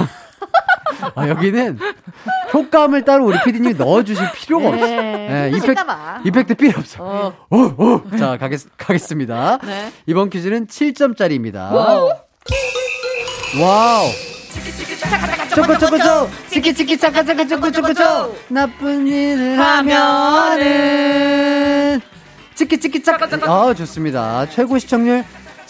[1.16, 1.80] 아, 여기는
[2.53, 5.01] 효과음을 따로 우리 PD님이 넣어주실 필요가 없어요.
[5.01, 5.78] 네, 이펙.
[6.26, 7.07] effect 필요 없어요.
[7.07, 7.34] 어.
[7.49, 8.03] 오, 오.
[8.18, 9.57] 자, 가겠, 가겠습니다.
[9.64, 9.91] 네.
[10.05, 11.72] 이번 퀴즈는 7점짜리입니다.
[13.59, 14.09] 와우.
[15.53, 20.72] 초코 초코 초 치키 치키 차카 차카 초코 초코 초 나쁜 일을 하면은
[22.55, 25.24] 치키 치키 차카 차카 아 좋습니다 최고 시청률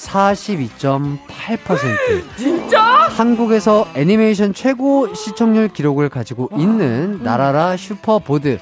[0.04, 2.82] 42.8% 진짜?
[2.84, 8.60] 한국에서 애니메이션 최고 시청률 기록을 가지고 있는 날아라 슈퍼보드.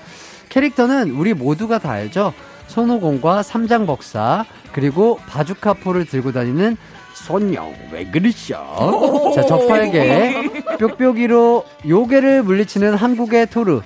[0.50, 2.34] 캐릭터는 우리 모두가 다 알죠?
[2.68, 6.78] 손오공과 삼장법사 그리고 바주카포를 들고 다니는
[7.14, 9.32] 손영 왜 그러셔?
[9.36, 13.82] 자 저팔계 뾱뾱이로 요괴를 물리치는 한국의 토르.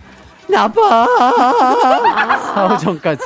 [0.48, 1.08] 나빠
[2.54, 3.24] 사후전까지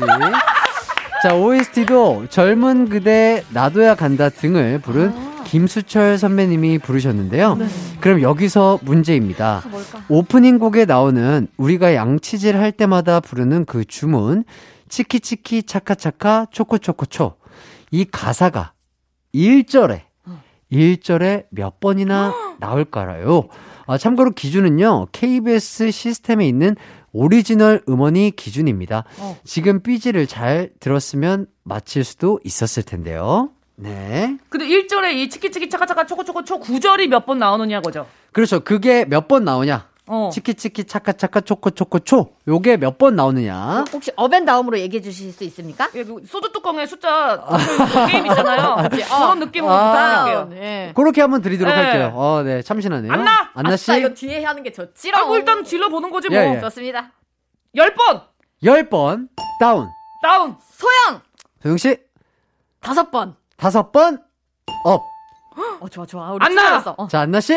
[1.22, 7.58] 자 OST도 젊은 그대 나도야 간다 등을 부른 김수철 선배님이 부르셨는데요.
[8.00, 9.64] 그럼 여기서 문제입니다.
[10.08, 14.46] 오프닝 곡에 나오는 우리가 양치질 할 때마다 부르는 그 주문
[14.88, 17.36] 치키치키 차카차카 초코초코초.
[17.92, 18.72] 이 가사가
[19.36, 20.02] 1절에
[20.72, 23.50] 1절에 몇 번이나 나올까요?
[23.90, 25.08] 아, 참고로 기준은요.
[25.12, 26.76] KBS 시스템에 있는
[27.12, 29.04] 오리지널 음원이 기준입니다.
[29.44, 33.50] 지금 BG를 잘 들었으면 맞힐 수도 있었을 텐데요.
[33.76, 34.38] 네.
[34.50, 38.06] 근데 1절에 이 치키치키 차카차카 초코초코 초 구절이 몇 번 나오느냐 거죠?
[38.32, 38.60] 그렇죠.
[38.60, 39.89] 그게 몇 번 나오냐?
[40.12, 40.30] 어.
[40.34, 43.86] 치키치키 차카차카 초코초코초 요게 몇 번 나오느냐?
[43.94, 45.88] 혹시 어벤다움으로 얘기해 주실 수 있습니까?
[45.94, 47.40] 예, 그 소주 뚜껑에 숫자
[48.10, 48.78] 게임 있잖아요.
[48.90, 49.92] 그런 느낌으로 아.
[49.92, 50.46] 부탁할게요.
[50.60, 50.92] 네.
[50.96, 51.80] 그렇게 한번 드리도록 네.
[51.82, 52.12] 할게요.
[52.16, 52.62] 어, 네.
[52.64, 53.14] 참신하네요.
[53.14, 53.52] 안나!
[53.54, 53.92] 안나 씨.
[53.92, 55.20] 아싸, 이거 뒤에 하는 게 좋지롱.
[55.22, 56.38] 아이고 일단 질러보는 거지 뭐.
[56.40, 56.60] 예, 예.
[56.60, 57.12] 좋습니다.
[57.76, 58.24] 10번
[58.64, 59.28] 10번
[59.62, 59.88] 다운.
[60.24, 60.56] 다운.
[60.72, 61.22] 소영!
[61.62, 61.96] 소영 씨
[62.82, 63.36] 다섯 번.
[63.58, 64.18] 다섯 번
[64.86, 65.04] up.
[65.80, 66.32] 어, 좋아, 좋아.
[66.32, 66.84] 우리 안나!
[66.98, 67.08] 어.
[67.08, 67.54] 자, 안나 씨.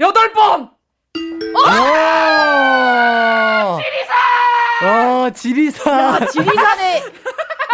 [0.00, 0.75] 8번.
[1.54, 1.58] 오!
[3.80, 4.12] 지리사!
[4.84, 6.26] 어, 지리사.
[6.26, 7.02] 지리산에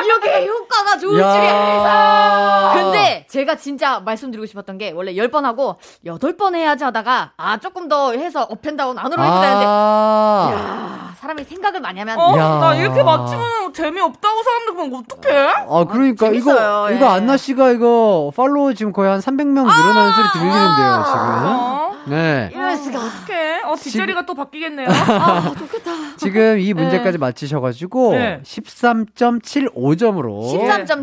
[0.04, 2.72] 이렇게 효과 효과가 좋을 줄이야.
[2.74, 3.30] 근데 아.
[3.30, 8.42] 제가 진짜 말씀드리고 싶었던 게 원래 10번 하고 8번 해야지 하다가 아 조금 더 해서
[8.42, 9.40] up and down 안으로 해도 아.
[9.40, 12.58] 되는데 야, 사람이 생각을 많이 하면 어, 야.
[12.60, 15.54] 나 이렇게 맞추면 재미없다고 사람들 보면 어떡해?
[15.68, 16.96] 아 그러니까 아, 이거 예.
[16.96, 21.04] 이거 안나 씨가 이거 팔로워 지금 거의 한 300명 늘어나는 아~ 소리 들리는데요, 아.
[21.04, 21.82] 지금.
[22.06, 22.50] 네.
[22.52, 22.98] 이럴 수가.
[22.98, 23.62] 어떡해.
[23.64, 24.26] 어, 뒷자리가 지금...
[24.26, 24.88] 또 바뀌겠네요.
[24.90, 26.16] 아, 좋겠다.
[26.16, 26.74] 지금 이 네.
[26.74, 27.18] 문제까지 네.
[27.18, 28.40] 마치셔가지고, 네.
[28.42, 30.50] 13.75점으로.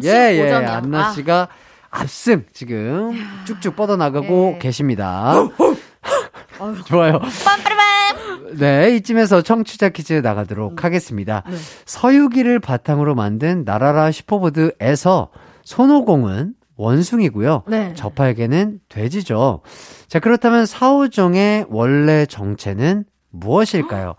[0.03, 0.51] 예, 예.
[0.51, 1.47] 안나 씨가
[1.91, 2.01] 아.
[2.01, 3.11] 압승 지금
[3.45, 4.59] 쭉쭉 뻗어나가고 예.
[4.59, 5.33] 계십니다.
[6.85, 7.19] 좋아요.
[8.57, 10.75] 네, 이쯤에서 청취자 퀴즈 나가도록 음.
[10.79, 11.43] 하겠습니다.
[11.47, 11.55] 네.
[11.85, 15.29] 서유기를 바탕으로 만든 나라라 슈퍼보드에서
[15.63, 17.63] 손오공은 원숭이고요.
[17.67, 17.93] 네.
[17.93, 19.61] 저팔계는 돼지죠.
[20.07, 24.15] 자, 그렇다면 사오정의 원래 정체는 무엇일까요?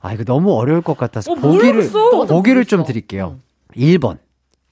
[0.00, 2.26] 아, 이거 너무 어려울 것 같아서 어, 보기를, 모르겠어.
[2.26, 3.36] 보기를 좀 드릴게요.
[3.38, 3.42] 음.
[3.76, 4.18] 1번,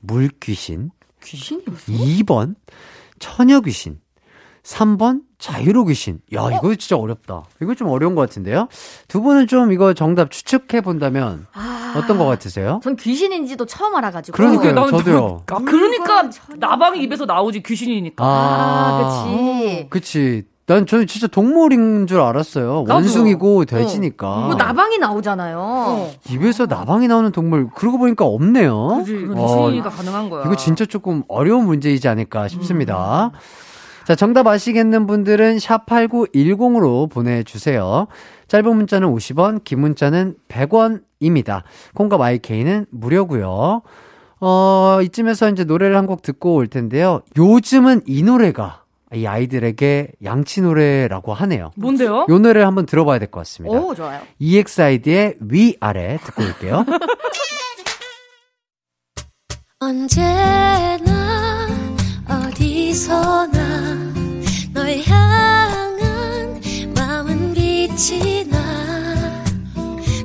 [0.02, 0.90] 물귀신.
[1.22, 1.92] 귀신이었어?
[1.92, 2.54] 2번,
[3.18, 4.00] 처녀귀신.
[4.62, 6.20] 3번, 자유로 귀신.
[6.34, 7.42] 야, 이거 진짜 어렵다.
[7.60, 8.68] 이거 좀 어려운 것 같은데요?
[9.08, 12.80] 두 분은 좀 이거 정답 추측해 본다면 아, 어떤 것 같으세요?
[12.82, 14.36] 전 귀신인지도 처음 알아가지고.
[14.36, 15.42] 그러니까요, 나는 저도요.
[15.50, 18.24] 아, 그러니까 나방이 입에서 나오지 귀신이니까.
[18.24, 19.86] 아, 그치.
[19.90, 20.44] 그치.
[20.66, 22.84] 난 저는 진짜 동물인 줄 알았어요.
[22.88, 24.26] 원숭이고 돼지니까.
[24.46, 25.58] 뭐 나방이 나오잖아요.
[25.60, 26.12] 어.
[26.30, 29.02] 입에서 나방이 나오는 동물 그러고 보니까 없네요.
[29.04, 30.44] 그지 어, 가능한 거야.
[30.46, 33.32] 이거 진짜 조금 어려운 문제이지 않을까 싶습니다.
[34.04, 38.06] 자, 정답 아시겠는 분들은 샵8910으로 보내주세요.
[38.48, 41.62] 짧은 문자는 50원, 긴 문자는 100원입니다.
[41.94, 43.82] 콩과 마이케이는 무료고요
[44.40, 47.20] 어, 이쯤에서 이제 노래를 한 곡 듣고 올 텐데요.
[47.36, 48.81] 요즘은 이 노래가
[49.14, 51.70] 이 아이들에게 양치 노래라고 하네요.
[51.76, 52.26] 뭔데요?
[52.28, 53.78] 요 노래를 한번 들어봐야 될 것 같습니다.
[53.78, 54.20] 오, 좋아요.
[54.38, 56.84] EXID의 위아래 듣고 올게요.
[59.80, 61.66] 언제나
[62.28, 64.12] 어디서나
[64.72, 66.60] 널 향한
[66.94, 68.58] 마음은 빛이 나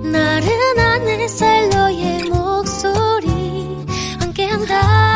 [0.03, 3.85] 나른한 햇살 너의 목소리
[4.19, 5.06] 함께한다면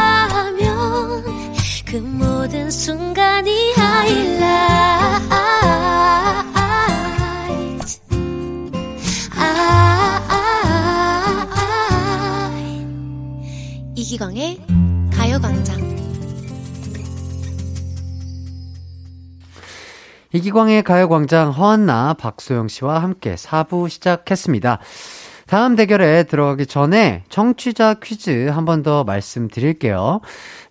[1.92, 4.42] 그 모든 순간이 하이라이트
[9.36, 9.74] 아,
[13.94, 14.62] 이기광의
[15.14, 15.82] 가요광장.
[20.32, 24.80] 이기광의 가요광장 허한나, 박소영 씨와 함께 4부 시작했습니다.
[25.52, 30.22] 다음 대결에 들어가기 전에 청취자 퀴즈 한 번 더 말씀드릴게요.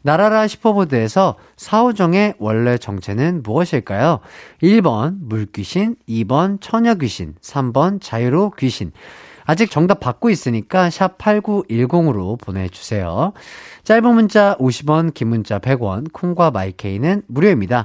[0.01, 4.21] 나라라 슈퍼보드에서 사오정의 원래 정체는 무엇일까요?
[4.63, 8.91] 1번 물귀신, 2번 처녀귀신, 3번 자유로 귀신.
[9.45, 13.35] 아직 정답 받고 있으니까 샵 8910으로 보내주세요.
[13.85, 17.85] 짧은 문자 50원, 긴 문자 100원, 콩과 마이케이는 무료입니다.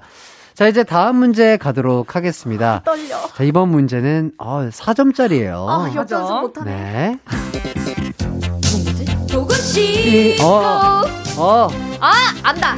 [0.56, 2.82] 자, 이제 다음 문제 가도록 하겠습니다.
[2.86, 3.18] 떨려.
[3.36, 5.68] 자, 이번 문제는 어, 4점짜리예요.
[5.68, 6.72] 아, 역전승 못하네.
[6.72, 7.20] 네.
[9.28, 11.02] 조금씩 어,
[11.38, 11.68] 어.
[12.00, 12.78] 아, 안다.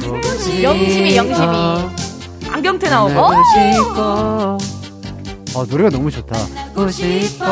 [0.60, 1.46] 영심이, 영심이.
[1.46, 1.88] 어,
[2.50, 3.14] 안경테 나오고.
[3.54, 4.58] 싶어.
[5.54, 6.36] 어, 노래가 너무 좋다.
[6.74, 7.44] 보고 싶어.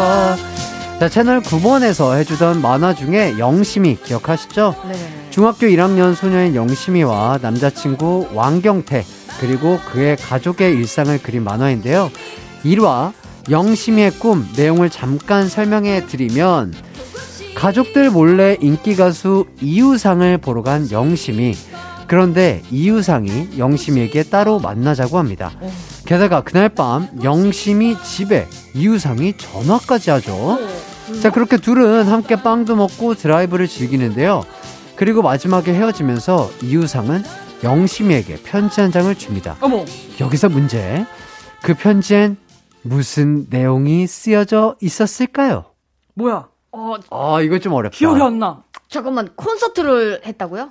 [0.99, 4.75] 자, 채널 9번에서 해주던 만화 중에 영심이 기억하시죠?
[4.89, 5.27] 네네네.
[5.31, 9.05] 중학교 1학년 소녀인 영심이와 남자친구 왕경태
[9.41, 12.11] 그리고 그의 가족의 일상을 그린 만화인데요.
[12.65, 13.13] 1화
[13.51, 16.75] 영심이의 꿈 내용을 잠깐 설명해 드리면
[17.55, 21.55] 가족들 몰래 인기 가수 이유상을 보러 간 영심이
[22.07, 25.53] 그런데 이유상이 영심이에게 따로 만나자고 합니다.
[26.05, 30.59] 게다가 그날 밤 영심이 집에 이유상이 전화까지 하죠.
[31.23, 34.45] 자, 그렇게 둘은 함께 빵도 먹고 드라이브를 즐기는데요.
[34.97, 37.25] 그리고 마지막에 헤어지면서 이유상은
[37.63, 39.57] 영심이에게 편지 한 장을 줍니다.
[39.61, 39.85] 어머.
[40.21, 41.05] 여기서 문제.
[41.63, 42.37] 그 편지엔
[42.83, 45.65] 무슨 내용이 쓰여져 있었을까요?
[46.15, 46.49] 뭐야?
[46.73, 47.97] 어, 아, 이거 좀 어렵다.
[47.97, 48.63] 기억이 안 나.
[48.89, 50.71] 잠깐만, 콘서트를 했다고요?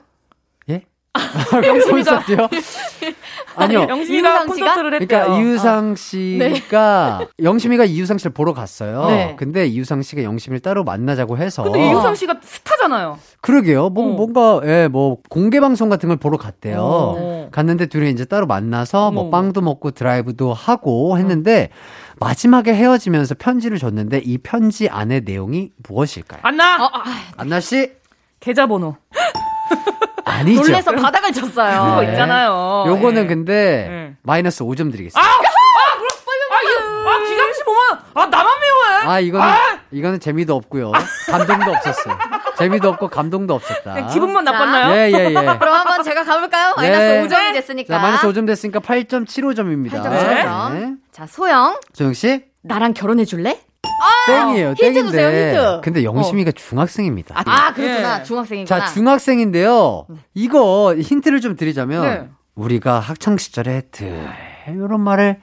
[1.64, 1.68] 예?
[1.68, 2.50] 영심이가 콘서트요?
[3.56, 3.88] 아니요.
[3.90, 4.66] 영심이가 이유상 씨가?
[4.68, 5.08] 콘서트를 했대요.
[5.08, 9.06] 그러니까 이유상 씨가 영심이가 이유상 씨를 보러 갔어요.
[9.08, 9.36] 네.
[9.38, 13.18] 근데 이유상 씨가 영심이를 따로 만나자고 해서 근데 이유상 씨가 스타잖아요.
[13.42, 13.90] 그러게요.
[13.90, 14.16] 뭐 어.
[14.16, 16.80] 뭔가 예, 뭐 공개 방송 같은 걸 보러 갔대요.
[16.82, 17.50] 어.
[17.52, 19.32] 갔는데 둘이 이제 따로 만나서 뭐 어머.
[19.32, 21.70] 빵도 먹고 드라이브도 하고 했는데
[22.20, 26.40] 마지막에 헤어지면서 편지를 줬는데 이 편지 안의 내용이 무엇일까요?
[26.44, 27.04] 안나 어, 아,
[27.38, 27.92] 안나 씨
[28.40, 28.96] 계좌번호.
[30.40, 30.62] 아니죠.
[30.62, 31.84] 놀래서 바닥을 쳤어요.
[31.86, 32.12] 그거 네.
[32.12, 32.86] 있잖아요.
[32.88, 33.28] 요거는 예.
[33.28, 34.16] 근데 네.
[34.24, 35.20] 마이너스 5점 드리겠습니다.
[35.20, 37.82] 아, 이거, 아, 기강 씨 보면,
[38.14, 39.08] 아, 나만 미워해.
[39.08, 39.54] 아, 이거는
[39.92, 40.92] 이거는 재미도 없고요.
[41.30, 42.18] 감동도 없었어요.
[42.58, 43.94] 재미도 없고 감동도 없었다.
[43.94, 44.52] 그냥 기분만 자.
[44.52, 44.96] 나빴나요?
[44.96, 45.34] 예, 예, 예.
[45.60, 46.74] 그럼 한번 제가 가볼까요?
[46.78, 47.28] 마이너스 네.
[47.28, 47.96] 5점이 됐으니까.
[47.96, 50.04] 자, 마이너스 5점 됐으니까 8.75점입니다.
[50.04, 50.98] 8.75점.
[51.12, 51.80] 자, 소영.
[51.94, 52.46] 조영 씨?
[52.64, 53.60] 나랑 결혼해 줄래?
[54.28, 54.70] 땡이에요.
[54.70, 55.02] 힌트 땡인데.
[55.06, 55.82] 주세요, 힌트.
[55.84, 57.36] 근데 영심이가 중학생입니다.
[57.38, 58.20] 아, 아 그렇구나.
[58.20, 58.24] 예.
[58.24, 58.80] 중학생이구나.
[58.80, 60.08] 자, 중학생인데요.
[60.34, 62.30] 이거 힌트를 좀 드리자면 네.
[62.56, 64.28] 우리가 학창 시절에 들
[64.68, 65.40] 이런 말을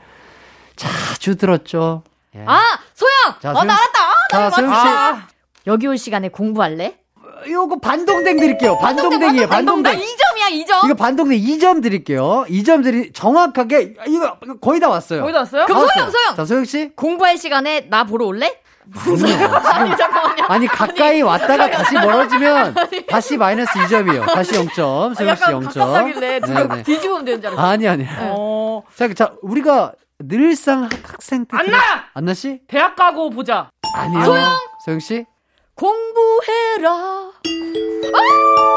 [0.77, 2.03] 자주 들었죠.
[2.35, 2.45] 예.
[2.47, 2.61] 아,
[2.95, 3.41] 소영!
[3.41, 4.01] 자, 어, 소영 나 알았다!
[4.01, 5.17] 아, 자, 나 소영 맞췄어.
[5.17, 5.23] 씨.
[5.67, 7.02] 여기 올 시간에 공부할래?
[7.49, 8.79] 요거 반동댕 드릴게요.
[8.79, 9.47] 반동댕이에요.
[9.47, 9.93] 나 반동댕.
[9.99, 10.85] 2점이야, 2점.
[10.85, 12.45] 이거 반동댕 2점 드릴게요.
[12.49, 15.23] 2점 드리 정확하게 이거 이거 거의 다 왔어요.
[15.23, 15.67] 거의 다 왔어요?
[15.67, 16.11] 그럼 다 소영.
[16.11, 16.37] 소영!
[16.37, 16.91] 자, 소영 씨.
[16.97, 18.59] 공부할 시간에 나 보러 올래?
[18.95, 20.45] 아니, 잠깐만요.
[20.49, 22.75] 아니 가까이 왔다가 다시 멀어지면
[23.09, 24.27] 다시 마이너스 2점이에요.
[24.27, 25.15] 다시 0점.
[25.15, 25.75] 소영 씨 약간 0점.
[25.79, 26.83] 가깝다길래 누가 네네.
[26.83, 27.63] 뒤집으면 되는 줄 알았어.
[27.63, 28.05] 아니 아니.
[28.19, 31.79] 어, 자, 자 우리가 늘상 학- 학생 때 안나!
[32.15, 32.61] 안나 씨?
[32.69, 33.71] 대학 가고 보자.
[33.95, 34.25] 아니요.
[34.25, 34.53] 소영!
[34.85, 35.27] 소영 씨?
[35.75, 36.91] 공부해라.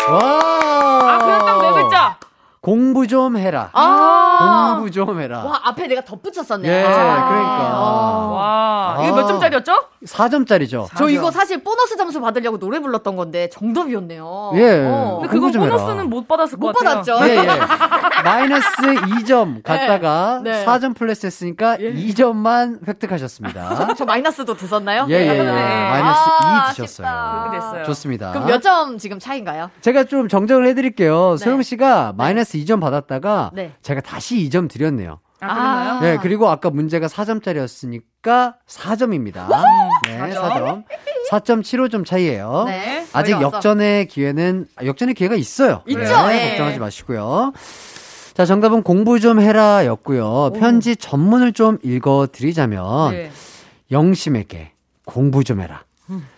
[0.09, 0.19] 와!
[1.03, 2.14] 아, 그냥 딱 네 글자.
[2.65, 3.69] 공부 좀 해라.
[3.73, 4.73] 아.
[4.75, 5.43] 공부 좀 해라.
[5.43, 6.67] 와, 앞에 내가 덧붙였었네.
[6.67, 7.27] 예, 아.
[7.29, 7.79] 그러니까.
[7.79, 9.15] 와, 이거 아.
[9.21, 9.71] 몇 점짜리였죠?
[10.07, 10.87] 4점짜리죠.
[10.97, 14.51] 저 이거 사실 보너스 점수 받으려고 노래 불렀던 건데 정답이었네요.
[14.55, 14.83] 예.
[14.87, 15.17] 어.
[15.21, 15.75] 근데 그거 공부 좀 해라.
[15.77, 17.17] 보너스는 못 받았을 못 것 같아요.
[17.17, 17.27] 받았죠.
[17.29, 17.45] 예, 예.
[18.25, 20.51] 마이너스 2점 갔다가 네.
[20.51, 20.65] 네.
[20.65, 23.93] 4점 플러스 했으니까 2점만 획득하셨습니다.
[23.95, 25.05] 저 마이너스 됐었나요?
[25.09, 25.43] 예, 예, 예.
[25.43, 25.89] 네.
[25.89, 27.07] 마이너스 아, 2 드셨어요.
[27.07, 27.83] 아쉽다.
[27.83, 28.31] 좋습니다.
[28.31, 29.69] 그럼 몇 점 지금 차인가요?
[29.81, 31.35] 제가 좀 정정을 해드릴게요.
[31.37, 31.43] 네.
[31.43, 33.73] 소영 씨가 마이너스 2점 받았다가 네.
[33.81, 35.19] 제가 다시 2점 드렸네요.
[35.41, 35.47] 아?
[35.47, 35.99] 아.
[36.01, 39.47] 네, 그리고 아까 문제가 4점짜리였으니까 4점입니다.
[40.05, 40.83] 네, 4점.
[41.29, 42.63] 4.75점 차이예요.
[42.67, 43.05] 네.
[43.13, 43.31] 아직.
[43.41, 45.81] 역전의 기회는 아, 역전의 기회가 있어요.
[45.87, 45.99] 있죠.
[45.99, 46.49] 네, 예.
[46.49, 47.53] 걱정하지 마시고요.
[48.33, 50.51] 자, 정답은 공부 좀 해라였고요.
[50.59, 53.31] 편지 전문을 좀 읽어 드리자면 네.
[53.91, 54.71] 영심에게
[55.05, 55.83] 공부 좀 해라.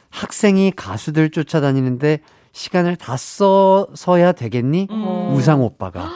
[0.09, 2.19] 학생이 가수들 쫓아다니는데
[2.57, 4.87] 시간을 다 써서야 되겠니?
[5.35, 6.09] 우상 오빠가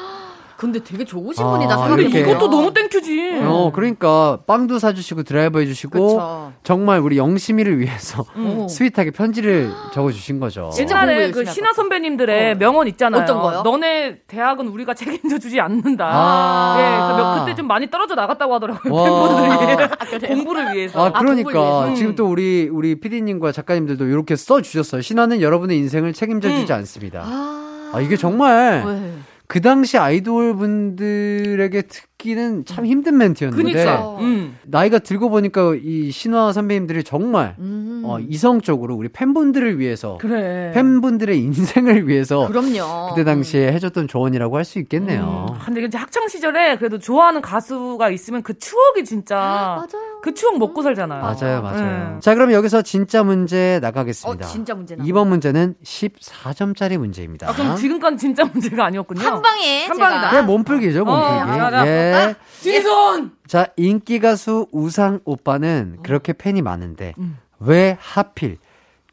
[0.61, 1.87] 근데 되게 좋으신 아, 분이다.
[1.87, 2.19] 근데 이렇게.
[2.19, 3.41] 이것도 너무 땡큐지.
[3.45, 6.53] 어, 그러니까 빵도 사주시고 드라이브 해주시고 그쵸.
[6.61, 8.67] 정말 우리 영심이를 위해서 음.
[8.69, 10.69] sweet하게 편지를 적어주신 거죠.
[10.77, 12.55] 옛날에 그할 선배님들의 어.
[12.59, 13.23] 명언 있잖아요.
[13.23, 13.63] 어떤 거요?
[13.63, 16.07] 너네 대학은 우리가 책임져 주지 않는다.
[16.07, 16.75] 아.
[16.77, 18.93] 예, 그래서 그때 좀 많이 떨어져 나갔다고 하더라고요.
[18.93, 19.03] 와.
[19.03, 21.07] 팬분들이 공부를 위해서.
[21.07, 21.93] 아, 그러니까 공부를 위해서.
[21.95, 25.01] 지금 또 우리 우리 PD님과 작가님들도 이렇게 써 주셨어요.
[25.01, 27.23] 신화는 여러분의 인생을 책임져주지 않습니다.
[27.25, 29.11] 아, 아 이게 정말 왜?
[29.51, 34.15] 그 당시 아이돌 분들에게 듣기는 참 힘든 멘트였는데 그니까.
[34.21, 34.57] 음.
[34.63, 38.01] 나이가 들고 보니까 이 신화 선배님들이 정말 음.
[38.05, 40.71] 어, 이성적으로 우리 팬분들을 위해서 그래.
[40.73, 43.09] 팬분들의 인생을 위해서 그럼요.
[43.09, 45.47] 그때 당시에 해줬던 조언이라고 할 수 있겠네요.
[45.49, 50.10] 아, 근데 이제 학창 시절에 그래도 좋아하는 가수가 있으면 그 추억이 진짜 맞아요.
[50.21, 51.21] 그 추억 먹고 살잖아요.
[51.21, 52.13] 맞아요, 맞아요.
[52.13, 52.19] 네.
[52.19, 54.47] 자, 그럼 여기서 진짜 문제 어, 나가겠습니다.
[54.47, 55.03] 진짜 문제나.
[55.03, 57.49] 2번 문제는 14점짜리 문제입니다.
[57.49, 59.21] 아, 그럼 지금까지 진짜 문제가 아니었군요.
[59.21, 60.29] 한 방에 한 방이다.
[60.29, 61.35] 그냥 몸풀기죠, 몸풀기.
[61.35, 62.35] 어, 자, 자, 예.
[62.59, 63.31] 진손!
[63.47, 67.37] 자, 인기 가수 우상 오빠는 그렇게 팬이 많은데 음.
[67.59, 68.57] 왜 하필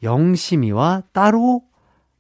[0.03, 1.63] 영심이와 따로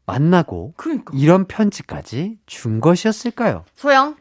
[0.06, 1.12] 만나고 그러니까.
[1.14, 3.64] 이런 편지까지 준 것이었을까요?
[3.74, 4.16] 소영.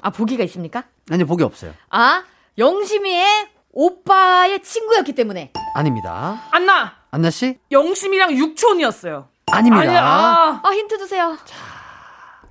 [0.00, 0.84] 아, 보기가 있습니까?
[1.10, 1.72] 아니, 보기 없어요.
[1.90, 2.22] 아,
[2.58, 3.24] 영심이의
[3.72, 5.52] 오빠의 친구였기 때문에.
[5.74, 6.42] 아닙니다.
[6.50, 6.94] 안나!
[7.10, 7.58] 안나 씨?
[7.70, 9.28] 영심이랑 육촌이었어요.
[9.50, 9.82] 아닙니다.
[9.82, 10.60] 아니야, 아.
[10.62, 11.36] 아, 힌트 주세요.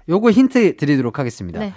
[0.10, 1.60] 요거 힌트 드리도록 하겠습니다.
[1.60, 1.74] 네.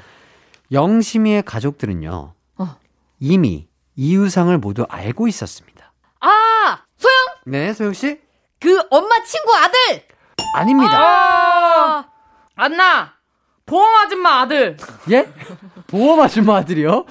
[0.72, 2.34] 영심이의 가족들은요.
[2.58, 2.76] 어.
[3.20, 5.92] 이미 이유상을 모두 알고 있었습니다.
[6.20, 7.14] 아, 소영.
[7.46, 8.20] 네, 소영 씨?
[8.60, 10.06] 그 엄마 친구 아들.
[10.56, 10.92] 아닙니다.
[10.98, 12.08] 아,
[12.56, 13.14] 안나!
[13.66, 14.76] 보험 아줌마 아들.
[15.10, 15.26] 예?
[15.86, 17.06] 보험 아줌마 아들이요?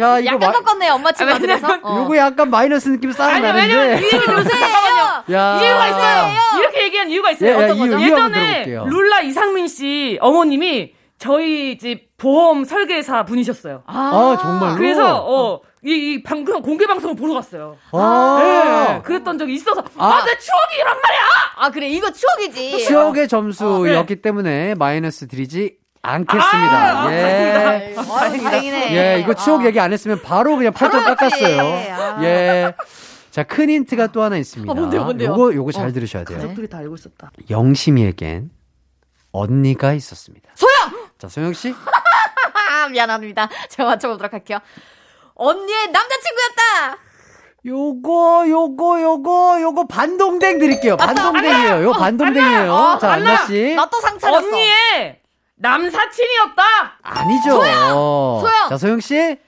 [0.00, 1.78] 야, 이거 약간 마, 꺾었네요, 엄마 친구 아, 아들에서.
[1.82, 1.98] 어.
[2.02, 3.98] 요거 약간 마이너스 느낌 싸움 아니, 왜냐면.
[4.02, 4.60] 이유가 요새요.
[5.32, 5.60] 야.
[5.62, 6.26] 이유가 있어요.
[6.26, 6.60] 왜요?
[6.60, 7.50] 이렇게 얘기한 이유가 있어요.
[7.50, 7.98] 예, 예, 어떤 이유, 거죠?
[7.98, 8.84] 이유 예전에 들어볼게요.
[8.88, 13.82] 룰라 이상민 씨 어머님이 저희 집 보험 설계사 분이셨어요.
[13.86, 14.76] 아, 정말로?
[14.76, 17.76] 그래서 어, 이, 이 방송 공개 방송을 보러 갔어요.
[17.92, 20.06] 아, 네, 그랬던 적이 있어서 아.
[20.06, 21.20] 아, 내 추억이 이란 말이야.
[21.56, 21.88] 아, 그래.
[21.88, 22.84] 이거 추억이지.
[22.86, 24.14] 추억의 점수였기 어, 네.
[24.20, 27.02] 때문에 마이너스 드리지 않겠습니다.
[27.04, 27.94] 아, 예.
[27.96, 28.96] 아유, 다행이네.
[28.96, 29.66] 예, 이거 추억 아.
[29.66, 31.40] 얘기 안 했으면 바로 그냥 팔뚝 바로 했지.
[31.40, 31.94] 깎았어요.
[31.94, 32.24] 아.
[32.24, 32.74] 예.
[33.30, 34.70] 자, 큰 힌트가 또 하나 있습니다.
[34.70, 35.30] 어, 뭔데요, 뭔데요?
[35.30, 35.92] 요거, 요거 잘 어.
[35.92, 36.38] 들으셔야 돼요.
[36.38, 37.30] 가족들이 다 알고 있었다.
[37.48, 38.50] 영심이에겐
[39.32, 40.50] 언니가 있었습니다.
[40.54, 41.08] 소영!
[41.18, 41.72] 자, 소영 씨.
[41.72, 43.48] 아, 미안합니다.
[43.68, 44.58] 제가 맞춰보도록 할게요.
[45.44, 46.98] 언니의 남자친구였다!
[47.64, 50.96] 요거, 요거, 요거, 요거 반동댕 드릴게요.
[50.98, 51.82] 반동댕이에요.
[51.84, 52.72] 요거 반동댕이에요.
[52.72, 53.30] 어, 자, 안나!
[53.30, 53.74] 안나 씨.
[53.74, 54.36] 나 또 상처였어.
[54.38, 55.20] 언니의
[55.56, 56.62] 남사친이었다.
[57.02, 57.50] 아니죠.
[57.52, 58.42] 소영!
[58.68, 59.38] 자, 소영 씨.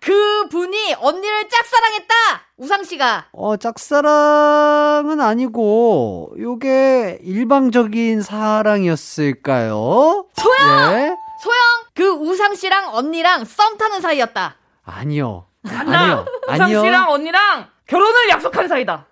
[0.00, 2.14] 그 분이 언니를 짝사랑했다!
[2.56, 3.26] 우상씨가.
[3.32, 10.26] 어, 짝사랑은 아니고, 요게 일방적인 사랑이었을까요?
[10.34, 10.92] 소영!
[10.94, 11.14] 예?
[11.42, 11.60] 소영!
[11.94, 14.56] 그 우상씨랑 언니랑 썸 타는 사이였다.
[14.84, 15.46] 아니요.
[15.68, 16.24] 안나.
[16.48, 16.78] 아니요.
[16.80, 16.84] 우상.
[16.84, 19.06] 씨랑 언니랑 결혼을 약속한 사이다.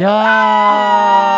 [0.00, 1.29] 야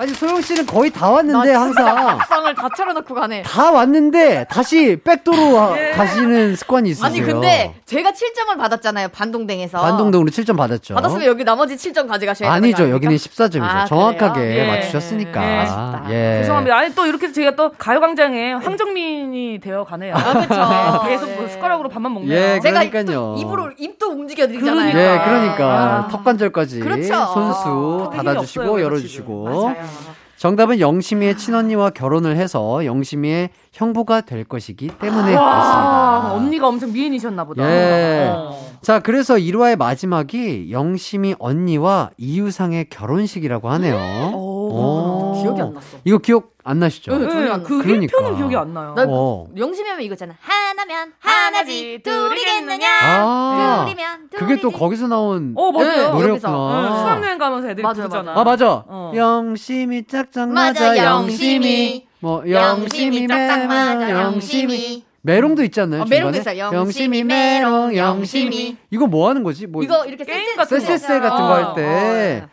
[0.00, 2.16] 아니, 소영 씨는 거의 다 왔는데, 항상.
[2.16, 3.42] 밥상을 다 차려놓고 가네.
[3.42, 7.06] 다 왔는데, 다시 백도로 가시는 습관이 있으세요.
[7.06, 9.78] 아니, 근데 제가 7점을 받았잖아요, 반동댕에서.
[9.78, 10.94] 반동동으로 7점 받았죠.
[10.94, 12.88] 받았으면 여기 나머지 7점 가져가셔야 되는 아니죠.
[12.88, 13.62] 여기는 14점이죠.
[13.62, 14.40] 아, 정확하게?
[14.40, 14.66] 예.
[14.66, 15.42] 맞추셨으니까.
[15.44, 15.56] 예.
[15.58, 16.06] 아쉽다.
[16.08, 16.38] 예.
[16.40, 16.78] 죄송합니다.
[16.78, 20.14] 아니 또 이렇게 제가 또 가요광장에 황정민이 되어 가네요.
[20.14, 21.08] 아, 그쵸.
[21.08, 21.34] 계속 예.
[21.34, 22.38] 뭐 숟가락으로 밥만 먹네요.
[22.38, 23.04] 예, 제가 그러니까요.
[23.04, 24.88] 또 입으로, 입도 움직여 드리잖아요.
[24.88, 25.24] 예, 그러니까.
[25.26, 26.08] 그러니까 아.
[26.08, 27.26] 턱관절까지 그렇죠.
[27.34, 29.89] 손수 닫아주시고 없어요, 열어주시고 맞아요.
[30.36, 36.32] 정답은 영심이의 친언니와 결혼을 해서 영심이의 형부가 될 것이기 때문에 와, 그렇습니다.
[36.32, 37.62] 언니가 엄청 미인이셨나 보다.
[37.62, 38.30] 예.
[38.34, 38.58] 어.
[38.80, 44.30] 자, 그래서 1화의 마지막이 영심이 언니와 이유상의 결혼식이라고 하네요.
[44.34, 45.38] 오.
[45.42, 45.98] 기억이 안 났어.
[46.04, 47.16] 이거 기억 안 나시죠?
[47.18, 47.28] 네.
[47.28, 47.68] 전혀 안 나.
[47.68, 48.16] 그 그러니까.
[48.18, 48.94] 1편은 기억이 안 나요.
[48.94, 49.46] 나 어.
[49.56, 50.34] 영심이하면 이거잖아.
[50.40, 52.86] 하나면 하나지, 둘이겠느냐?
[53.02, 54.36] 아, 둘이면 둘이지.
[54.36, 55.88] 그게 또 거기서 나운 어, 맞아요.
[55.90, 56.28] 네, 노래였구나.
[56.30, 56.80] 여기서.
[56.90, 58.32] 응, 수학여행 가면서 애들이 맞아요, 부르잖아.
[58.38, 58.84] 아 맞아.
[58.86, 59.12] 어.
[59.14, 61.54] 영심이 짝짝 맞아, 맞아 영심이.
[61.54, 65.04] 영심이 뭐 영심이 짝짝 맞아, 영심이.
[65.22, 66.02] 메롱도 있잖아요.
[66.02, 66.38] 어, 메롱도.
[66.38, 66.70] 있어요.
[66.72, 68.76] 영심이, 메롱, 영심이.
[68.90, 69.66] 이거 뭐 하는 거지?
[69.66, 70.80] 뭐 이거 이렇게 쎄쎄 같은 거.
[70.84, 72.46] 쎄쎄쎄 같은 어, 거할 때.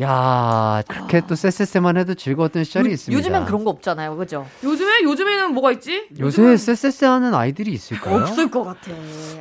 [0.00, 3.18] 어, 야, 그렇게 또 쎄쎄쎄만 해도 즐거웠던 시절이 요- 있습니다.
[3.18, 4.46] 요즘엔 그런 거 없잖아요, 그죠?
[4.64, 6.08] 요즘에 요즘에는 뭐가 있지?
[6.18, 8.22] 요새 쎄쎄쎄 하는 아이들이 있을까요?
[8.22, 8.90] 없을 것 같아.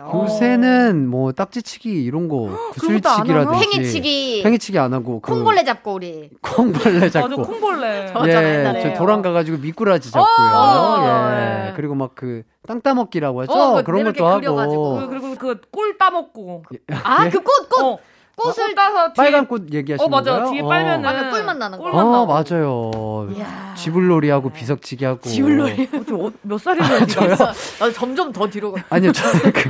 [0.02, 0.26] 어.
[0.26, 6.30] 요새는 뭐 딱지치기 이런 거 구슬치기라든지 팽이치기, 팽이치기 안 하고 그 콩벌레 잡고 우리.
[6.42, 8.12] 콩벌레 맞아, 잡고 콩벌레.
[8.14, 8.82] 어, 맞아, 옛날에.
[8.82, 10.48] 저 도랑 가가지고 미꾸라지 잡고요.
[10.48, 11.68] 어, 예.
[11.70, 11.74] 예.
[11.76, 13.52] 그리고 막 그 땅 따먹기라고 하죠.
[13.52, 14.28] 어, 그 그런 것도.
[14.28, 15.00] 하고.
[15.00, 16.64] 그- 그리고 그 꿀 따먹고.
[17.04, 18.00] 아, 그 꽃, 꽃!
[18.40, 20.52] 어, 꽃을 따서 뒤에 빨간 꽃 얘기하시는 어 맞아 거예요?
[20.52, 20.68] 뒤에 어.
[20.68, 21.84] 빨면은 맞아, 꿀맛 나는 거.
[21.84, 22.26] 꿀맛 어.
[22.26, 23.30] 맞아요.
[23.76, 25.22] 지불놀이하고 비석치기하고.
[25.30, 25.90] 지불놀이.
[26.12, 27.06] 어, 몇 살이에요?
[27.08, 27.36] 저요?
[27.80, 28.84] 나 점점 더 뒤로 가.
[28.90, 29.70] 아니요, 저는 그,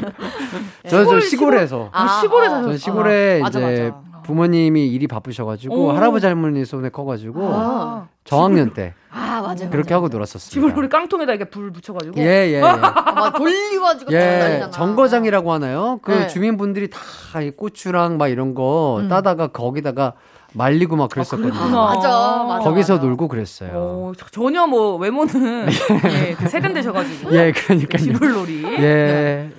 [0.88, 1.90] 저, 저 시골, 시골에서.
[1.92, 2.50] 아, 시골에 어.
[2.50, 2.72] 사셨어요?
[2.74, 4.09] 저 시골에 아, 맞아, 이제 맞아.
[4.30, 5.92] 부모님이 일이 바쁘셔가지고 오.
[5.92, 9.68] 할아버지 할머니 손에 커가지고 아, 저학년 때 아, 맞아.
[9.70, 10.50] 그렇게 하고 놀았었습니다.
[10.52, 12.20] 지불놀이 깡통에다 이렇게 불 붙여가지고.
[12.20, 12.60] 예, 예, 예.
[12.62, 14.68] 막 돌리가지고 예.
[14.72, 16.00] 정거장이라고 하나요?
[16.04, 16.28] 그 네.
[16.28, 20.14] 주민분들이 다 이 고추랑 막 이런 거 따다가 거기다가
[20.54, 21.50] 말리고 막 그랬었거든요.
[21.52, 21.86] 그랬구나.
[21.86, 22.64] 맞아, 맞아.
[22.70, 23.06] 거기서 맞아.
[23.06, 23.70] 놀고 그랬어요.
[23.74, 25.68] 어, 저- 전혀 뭐 외모는
[26.30, 27.32] 예, 그 세련되셔가지고.
[27.36, 28.04] 예, 그러니까요.
[28.04, 28.64] 지불놀이.
[28.66, 29.52] 예.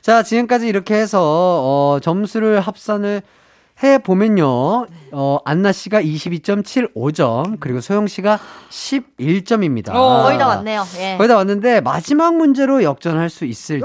[0.00, 3.20] 자, 지금까지 이렇게 해서, 어, 점수를 합산을
[3.82, 4.86] 해 보면요.
[5.12, 8.38] 어, 안나 씨가 22.75점, 그리고 소영 씨가
[8.70, 9.90] 11점입니다.
[9.94, 10.84] 어, 거의 다 왔네요.
[10.98, 11.16] 예.
[11.16, 13.84] 거의 다 왔는데, 마지막 문제로 역전할 수 있을지,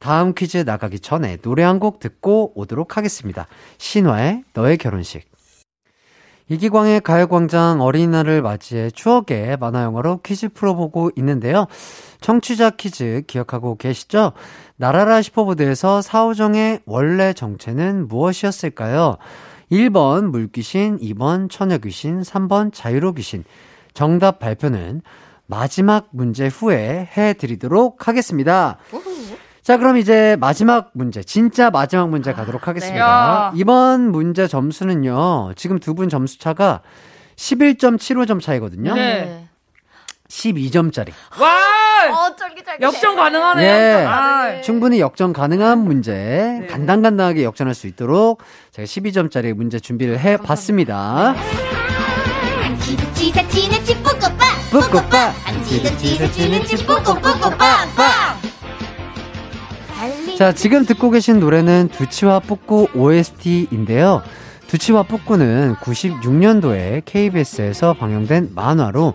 [0.00, 3.46] 다음 퀴즈 나가기 전에 노래 한 곡 듣고 오도록 하겠습니다.
[3.78, 5.28] 신화의 너의 결혼식.
[6.50, 11.66] 이기광의 가요광장 어린이날을 맞이해 추억의 만화영화로 퀴즈 풀어보고 있는데요.
[12.22, 14.32] 청취자 퀴즈 기억하고 계시죠?
[14.78, 19.16] 나라라 슈퍼보드에서 사오정의 원래 정체는 무엇이었을까요?
[19.72, 23.44] 1번 물귀신, 2번 처녀귀신, 3번 자유로귀신.
[23.92, 25.02] 정답 발표는
[25.46, 28.78] 마지막 문제 후에 해드리도록 하겠습니다.
[29.62, 32.98] 자, 그럼 이제 마지막 문제, 진짜 마지막 문제 가도록 하겠습니다.
[33.00, 33.52] 야.
[33.54, 36.82] 이번 문제 점수는요, 지금 두 분 점수 차가
[37.36, 38.94] 11.75점 차이거든요.
[38.94, 39.48] 네.
[40.28, 41.10] 12점짜리.
[41.40, 41.77] 와!
[42.06, 42.82] 어, 쫄깃쫄깃.
[42.82, 43.66] 역전 가능하네요.
[43.68, 44.04] 예.
[44.06, 48.42] 아, 충분히 역전 가능한 문제, 간단간단하게 역전할 수 있도록
[48.72, 51.34] 제가 12점짜리 문제 준비를 해 봤습니다.
[55.66, 55.96] 지사치는!
[55.96, 56.64] 지사치는
[60.36, 64.22] 자, 지금 듣고 계신 노래는 두치와 뿌꾸 OST인데요.
[64.68, 69.14] 두치와 뿌꾸는 96년도에 KBS에서 방영된 만화로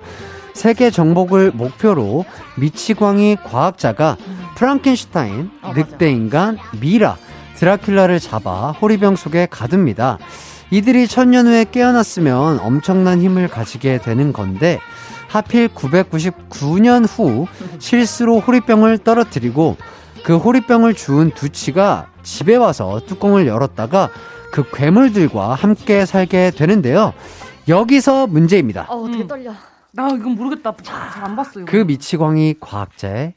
[0.54, 2.26] 세계 정복을 목표로
[2.58, 4.18] 미치광이 과학자가
[4.56, 7.18] 프랑켄슈타인, 늑대인간, 미라,
[7.58, 10.20] 드라큘라를 잡아 호리병 속에 가둡니다.
[10.72, 14.80] 이들이 천년 후에 깨어났으면 엄청난 힘을 가지게 되는 건데
[15.28, 17.48] 하필 999년 후
[17.80, 19.78] 실수로 호리병을 떨어뜨리고
[20.24, 24.10] 그 호리병을 주운 두치가 집에 와서 뚜껑을 열었다가
[24.52, 27.14] 그 괴물들과 함께 살게 되는데요.
[27.68, 28.86] 여기서 문제입니다.
[28.90, 29.54] 어, 어떻게 떨려.
[29.96, 30.76] 나 이건 모르겠다.
[30.84, 31.72] 잘 안 봤어 이거.
[31.72, 33.34] 그 미치광이 과학자의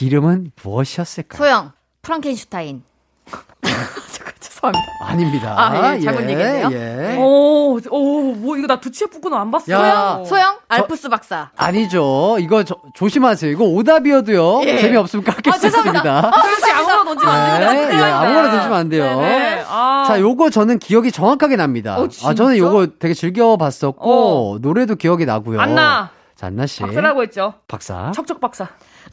[0.00, 1.38] 이름은 무엇이었을까요?
[1.38, 1.72] 소영,
[2.02, 2.82] 프랑켄슈타인.
[4.42, 4.86] 잠깐, 죄송합니다.
[5.02, 5.54] 아닙니다.
[5.56, 6.68] 아, 예, 잘못 얘기했네요.
[6.72, 7.16] 예.
[7.18, 9.72] 오, 오, 뭐 이거 나 두치의 뿌꾸는 안 봤어.
[9.72, 10.22] 야.
[10.26, 11.50] 소영, 알프스 박사.
[11.56, 12.36] 아니죠.
[12.40, 13.50] 이거 저- 조심하세요.
[13.50, 14.62] 이거 오답이어도요.
[14.64, 14.78] 예.
[14.78, 16.30] 재미없으면 깎겠습니다.
[16.30, 17.96] 그렇지 아무거나 던지면 안 네, 되는데.
[17.96, 19.20] 예, 아무거나 던지면 안 돼요.
[19.20, 19.64] 네.
[19.68, 20.04] 아.
[20.06, 21.98] 자, 요거 저는 기억이 정확하게 납니다.
[21.98, 22.58] 어, 아, 저는?
[22.58, 24.58] 요거 되게 즐겨봤었고, 어.
[24.60, 25.60] 노래도 기억이 나고요.
[25.60, 26.10] 안나.
[26.36, 26.82] 자, 안나 씨.
[26.82, 27.54] 박사라고 했죠.
[27.68, 28.12] 박사.
[28.14, 28.68] 척척 박사.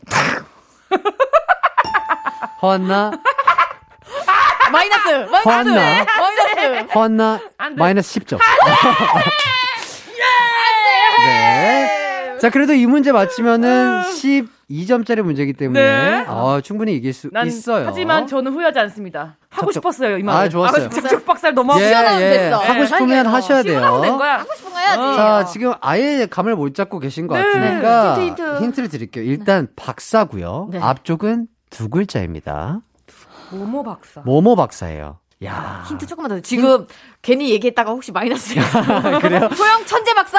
[2.61, 3.11] 허안나.
[4.71, 5.07] 마이너스!
[5.09, 5.47] 마이너스!
[5.49, 5.73] 허안나.
[5.75, 6.93] 마이너스!
[6.95, 7.37] 허안나.
[7.39, 7.75] 돼.
[7.75, 8.39] 마이너스 10점.
[11.25, 12.37] 네.
[12.39, 14.01] 자, 그래도 이 문제 맞히면은
[14.69, 16.25] 12점짜리 문제이기 때문에 네.
[16.27, 17.87] 어, 충분히 이길 수난 있어요.
[17.87, 19.35] 하지만 저는 후회하지 않습니다.
[19.49, 20.35] 하고 척척- 싶었어요 이 말.
[20.45, 20.89] 아, 좋았어요.
[20.89, 22.29] 척척 박사를 너무 하고 예, 시원하면 예.
[22.29, 22.57] 됐어.
[22.59, 22.85] 하고 네.
[22.85, 23.83] 싶으면 하기에는 하셔야 돼요.
[23.83, 24.37] 하고 된 거야.
[24.37, 24.99] 하고 싶은 거 해야지.
[24.99, 25.13] 어.
[25.15, 27.43] 자, 지금 아예 감을 못 잡고 계신 것 네.
[27.43, 28.79] 같으니까 힌트, 힌트.
[28.81, 29.23] 를 드릴게요.
[29.25, 30.69] 일단 박사고요.
[30.71, 30.79] 네.
[30.79, 32.79] 앞쪽은 두 글자입니다.
[33.51, 34.21] 모모 박사.
[34.21, 35.19] 모모 박사예요.
[35.45, 35.85] 야.
[35.87, 36.39] 힌트 조금만 더.
[36.41, 36.85] 지금
[37.21, 38.53] 괜히 얘기했다가 혹시 마이너스.
[39.21, 39.49] 그래요?
[39.55, 40.37] 소영 천재 박사?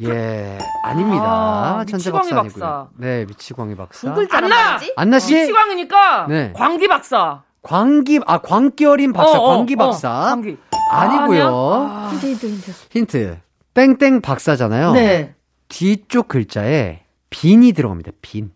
[0.00, 1.24] 예, 아닙니다.
[1.26, 2.64] 아, 천재 미치광이 박사 아니고요.
[2.64, 2.88] 박사.
[2.96, 4.14] 네, 미치광이 박사.
[4.32, 4.78] 안나!
[4.96, 6.52] 안나 씨, 시광이니까 네.
[6.54, 7.42] 광기 박사.
[7.62, 10.56] 광기 아 광기 어린 박사, 어, 어, 광기 어, 박사 광기.
[10.90, 11.88] 아니고요.
[11.90, 12.72] 아, 힌트, 힌트, 힌트.
[12.90, 13.38] 힌트.
[13.74, 14.92] 땡땡 박사잖아요.
[14.92, 15.34] 네.
[15.68, 18.12] 뒤쪽 글자에 빈이 들어갑니다.
[18.20, 18.50] 빈.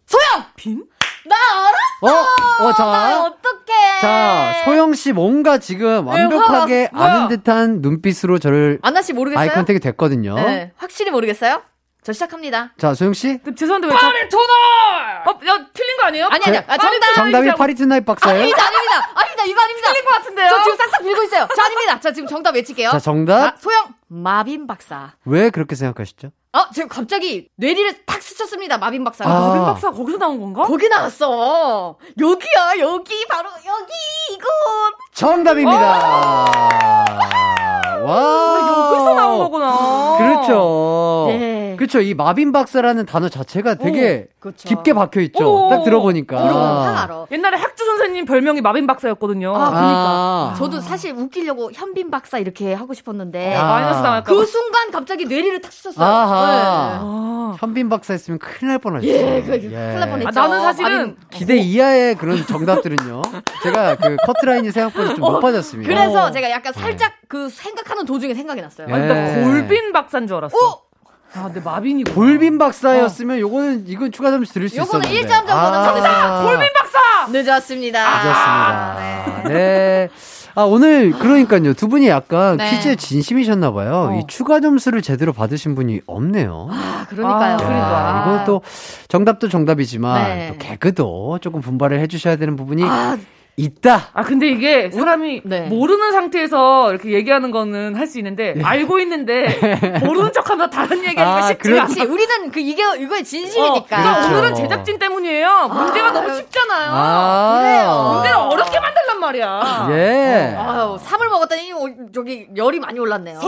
[0.56, 0.84] 빈?
[1.26, 1.78] 나 알아?
[2.02, 3.32] 어, 어, 자.
[3.66, 4.00] 어떡해.
[4.00, 7.12] 자, 소영 씨 뭔가 지금 완벽하게 화, 뭐야?
[7.14, 9.40] 아는 듯한 눈빛으로 저를 안나 씨 모르겠어요?
[9.42, 10.34] eye contact이 됐거든요.
[10.36, 10.72] 네.
[10.76, 11.62] 확실히 모르겠어요?
[12.06, 12.70] 저 시작합니다.
[12.78, 13.40] 자, 소영 씨.
[13.42, 13.98] 그, 죄송한데 왜 저...
[13.98, 14.44] party tonight!
[15.26, 16.28] 어, 야, 틀린 거 아니에요?
[16.30, 16.62] 아니, 아니요.
[16.68, 17.14] 아, 정답.
[17.16, 18.38] 정답이 party tonight 박사예요?
[18.42, 19.10] 아닙니다, 아닙니다.
[19.16, 19.44] 아닙니다.
[19.44, 19.88] 이거 아닙니다.
[19.92, 20.48] 틀린 거 같은데요?
[20.48, 21.48] 저 지금 싹싹 빌고 있어요.
[21.56, 21.98] 저 아닙니다.
[21.98, 22.90] 자, 지금 정답 외칠게요.
[22.90, 23.40] 자, 정답.
[23.40, 25.14] 자, 소영, 마빈 박사.
[25.24, 26.28] 왜 그렇게 생각하시죠?
[26.52, 28.78] 어, 지금 갑자기 뇌리를 탁 스쳤습니다.
[28.78, 29.28] 마빈 박사가.
[29.28, 29.40] 아.
[29.48, 30.62] 마빈 박사 거기서 나온 건가?
[30.62, 31.98] 거기 나왔어.
[32.20, 33.92] 여기야, 여기, 바로 여기,
[34.30, 34.46] 이곳.
[35.12, 35.76] 정답입니다.
[35.80, 36.44] 와.
[38.08, 40.18] 아, 여기서 나온 거구나.
[40.18, 41.24] 그렇죠.
[41.30, 41.55] 네.
[41.76, 41.86] 네.
[41.86, 42.00] 그쵸.
[42.00, 44.68] 이 마빈 박사라는 단어 자체가 되게 그쵸.
[44.68, 45.66] 깊게 박혀 있죠.
[45.66, 45.70] 오.
[45.70, 46.36] 딱 들어보니까.
[46.36, 47.26] 거확 알아.
[47.30, 49.50] 옛날에 학주 선생님 별명이 마빈 박사였거든요.
[49.54, 49.80] 아, 그니까.
[49.80, 50.54] 아.
[50.56, 53.54] 저도 사실 웃기려고 현빈 박사 이렇게 하고 싶었는데.
[53.56, 53.64] 아.
[53.66, 56.04] 마이너스 당할까 그 순간 갑자기 뇌리를 탁 쳤어요.
[56.04, 56.46] 아하.
[56.46, 56.98] 네.
[57.02, 57.56] 아.
[57.58, 59.06] 현빈 박사 했으면 큰일 날 뻔하죠.
[59.06, 60.28] 예, 그, 그, 큰일 날 뻔했죠.
[60.28, 63.22] 아, 나는 사실은 기대 이하의 그런 정답들은요.
[63.62, 65.88] 제가 그 커트라인이 생각보다 좀 높아졌습니다.
[65.88, 66.30] 그래서 어.
[66.30, 68.86] 제가 약간 살짝 그 생각하는 도중에 생각이 났어요.
[68.88, 68.92] 예.
[68.92, 70.56] 나 골빈 박사인 줄 알았어.
[70.56, 70.85] 어?
[71.36, 72.14] 아, 근데 마빈이고.
[72.14, 75.26] 골빈 박사였으면 요거는 이건 추가 점수 드릴 수 요거는 있었는데.
[75.28, 76.42] 1점 정도는 받으셨다.
[76.42, 77.30] 골빈 박사!
[77.30, 78.00] 늦었습니다.
[78.24, 79.42] 늦었습니다.
[79.48, 80.08] 네.
[80.54, 81.74] 아, 오늘 그러니까요.
[81.74, 82.70] 두 분이 약간 네.
[82.70, 84.08] 퀴즈에 진심이셨나 봐요.
[84.10, 84.18] 어.
[84.18, 86.68] 이 추가 점수를 제대로 받으신 분이 없네요.
[86.72, 87.54] 아, 그러니까요.
[87.54, 88.24] 아, 그러니까.
[88.26, 88.62] 이건 또
[89.08, 90.48] 정답도 정답이지만 네.
[90.48, 93.18] 또 개그도 조금 분발을 해 주셔야 되는 부분이 아,
[93.66, 94.08] 있다.
[94.12, 95.60] 아, 근데 이게 사람이 네.
[95.62, 99.46] 모르는 상태에서 이렇게 얘기하는 거는 할 수 있는데, 알고 있는데,
[100.04, 101.86] 모르는 척 하면서 다른 얘기하기가 아, 쉽지가 않아.
[101.86, 102.02] 그렇지.
[102.04, 103.86] 우리는 그 이게 이거의 어, 진심이니까.
[103.88, 104.28] 그러니까 그렇죠.
[104.38, 105.68] 오늘은 제작진 때문이에요.
[105.72, 106.90] 문제가 너무 쉽잖아요.
[106.92, 108.10] 아, 그래요.
[108.14, 109.88] 문제를 어렵게 만들란 말이야.
[109.90, 110.54] 예.
[110.56, 111.78] 아유, 삽을 먹었더니 어,
[112.14, 113.40] 저기 열이 많이 올랐네요.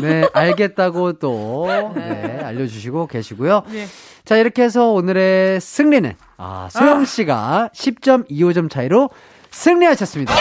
[0.00, 3.62] 네, 알겠다고 또, 네, 알려주시고 계시고요.
[3.72, 3.86] 예.
[4.26, 9.08] 자, 이렇게 해서 오늘의 승리는, 아, 소영씨가 10.25점 차이로
[9.52, 10.34] 승리하셨습니다.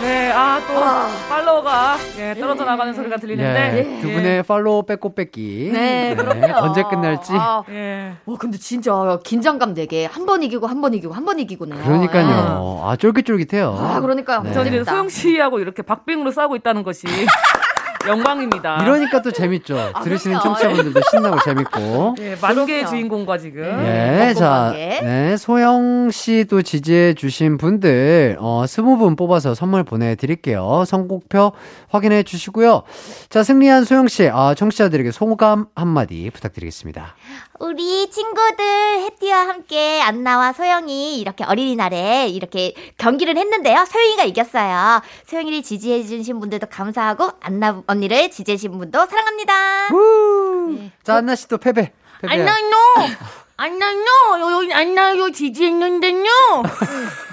[0.00, 3.76] 네, 아, 또, 팔로워가, 예, 떨어져 나가는 소리가 들리는데.
[3.98, 5.70] 예, 두 분의 팔로우 뺏고 뺏기.
[5.72, 6.58] 네, 그럼요.
[6.66, 7.32] 언제 끝날지.
[7.34, 8.14] 아, 예.
[8.24, 11.84] 와, 근데 진짜 긴장감 되게 한 번 이기고 한 번 이기고 한 번 이기고네요.
[11.84, 12.82] 그러니까요.
[12.84, 13.78] 아, 쫄깃쫄깃해요.
[13.78, 13.84] 예.
[13.84, 14.42] 아, 그러니까요.
[14.42, 14.52] 네.
[14.52, 14.90] 저는 재밌다.
[14.90, 17.06] 소영 씨하고 이렇게 박빙으로 싸우고 있다는 것이
[18.06, 18.82] 영광입니다.
[18.82, 19.92] 이러니까 또 재밌죠.
[20.02, 20.56] 들으시는 그럼요.
[20.58, 22.14] 청취자분들도 신나고 재밌고.
[22.20, 22.88] 예, 만개의 그럼요.
[22.88, 23.62] 주인공과 지금.
[23.82, 24.72] 네, 먹고 자.
[24.74, 30.84] 네, 소영 씨도 지지해 주신 분들, 어, 스무 분 뽑아서 선물 보내드릴게요.
[30.86, 31.52] 선곡표
[31.88, 32.82] 확인해 주시고요.
[33.28, 37.14] 자, 승리한 소영 씨, 아, 청취자들에게 소감 한마디 부탁드리겠습니다.
[37.60, 38.64] 우리 친구들
[39.00, 43.84] 해띠와 함께 안나와 소영이 이렇게 어린이날에 이렇게 경기를 했는데요.
[43.84, 45.02] 소영이가 이겼어요.
[45.26, 49.88] 소영이를 지지해 주신 분들도 감사하고 안나 언니를 지지해 주신 분도 사랑합니다.
[49.90, 50.92] 네.
[51.04, 51.92] 자, 한나 씨도 패배.
[52.22, 52.72] 안나요!
[53.58, 54.06] 안나요!
[54.40, 56.24] 여기 안나요 지지했는데요!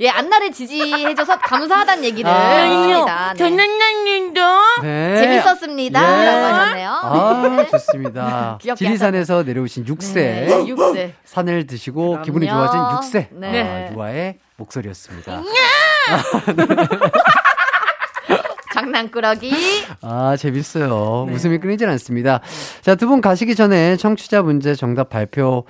[0.00, 2.34] 예, 안나를 지지해줘서 감사하다는 얘기를 아.
[2.62, 3.32] 했습니다.
[3.34, 3.38] 네.
[3.38, 4.40] 전난난님도
[4.82, 5.16] 네.
[5.20, 6.00] 재밌었습니다.
[6.00, 6.24] 예.
[6.26, 6.90] 라고 하셨네요.
[6.90, 8.58] 아, 좋습니다.
[8.62, 10.14] 귀엽게 지리산에서 내려오신 6세.
[10.14, 11.14] 네, 육세.
[11.24, 12.22] 산을 드시고 그럼요.
[12.24, 13.28] 기분이 좋아진 6세.
[13.32, 13.88] 네.
[13.90, 15.42] 아, 유아의 목소리였습니다.
[18.74, 19.52] 장난꾸러기.
[20.02, 21.26] 아, 재밌어요.
[21.30, 22.40] 웃음이 끊이질 않습니다.
[22.80, 25.64] 자, 두 분 가시기 전에 청취자 문제 정답 발표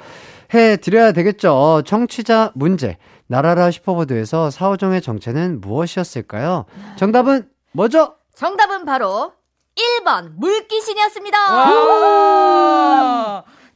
[0.55, 1.83] 해 드려야 되겠죠.
[1.87, 2.97] 청취자 문제.
[3.29, 6.65] 나라라 슈퍼보드에서 사오정의 정체는 무엇이었을까요?
[6.97, 8.15] 정답은 뭐죠?
[8.35, 9.33] 정답은 바로
[9.77, 11.37] 1번 물귀신이었습니다.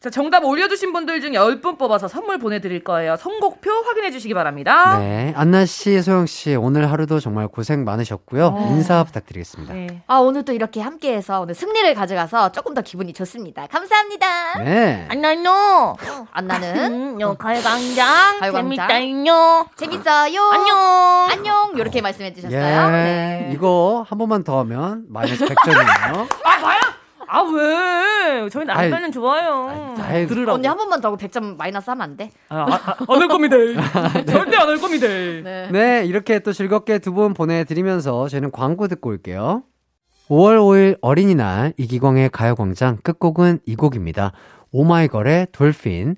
[0.02, 0.10] 와.
[0.10, 3.16] 자, 정답 올려주신 분들 중에 10분 뽑아서 선물 보내드릴 거예요.
[3.16, 4.98] 선곡표 확인해 주시기 바랍니다.
[4.98, 5.32] 네.
[5.36, 8.66] 안나 씨, 소영 씨, 오늘 하루도 정말 고생 많으셨고요.
[8.70, 9.72] 인사 부탁드리겠습니다.
[9.74, 10.02] 네.
[10.08, 13.66] 아, 오늘 또 이렇게 함께 해서 오늘 승리를 가져가서 조금 더 기분이 좋습니다.
[13.68, 14.58] 감사합니다.
[14.64, 15.06] 네.
[15.08, 15.96] 안나요!
[16.32, 18.88] 안나는 음, 요 가요광장 가요광장.
[18.88, 19.66] 재밌다요.
[19.76, 20.50] 재밌어요.
[20.52, 21.26] 안녕.
[21.30, 21.72] 안녕.
[21.76, 22.60] 이렇게 말씀해 주셨어요.
[22.60, 22.90] 예.
[22.90, 23.50] 네.
[23.54, 26.26] 이거 한 번만 더 하면 마이너스 100점이에요.
[26.44, 26.80] 아, 봐요?
[27.34, 28.48] 아, 왜?
[28.50, 29.94] 저희는 아이, 안빼는 좋아요.
[29.98, 30.52] 아이, 들으라고.
[30.56, 32.30] 언니 한 번만 더 하고 100점 마이너스 하면 안 돼?
[32.50, 33.56] 아, 아, 안할 겁니다.
[34.26, 35.06] 절대 안 할 겁니다.
[35.08, 35.68] 네.
[35.72, 39.62] 네, 이렇게 또 즐겁게 두 분 보내드리면서 저희는 광고 듣고 올게요.
[40.28, 44.32] 5월 5일 어린이날 이기광의 가요광장 끝곡은 이 곡입니다.
[44.72, 46.16] 오마이걸의 돌핀.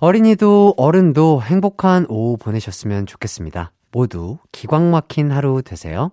[0.00, 3.72] 어린이도 어른도 행복한 오후 보내셨으면 좋겠습니다.
[3.90, 6.10] 모두 기광 막힌 하루 되세요.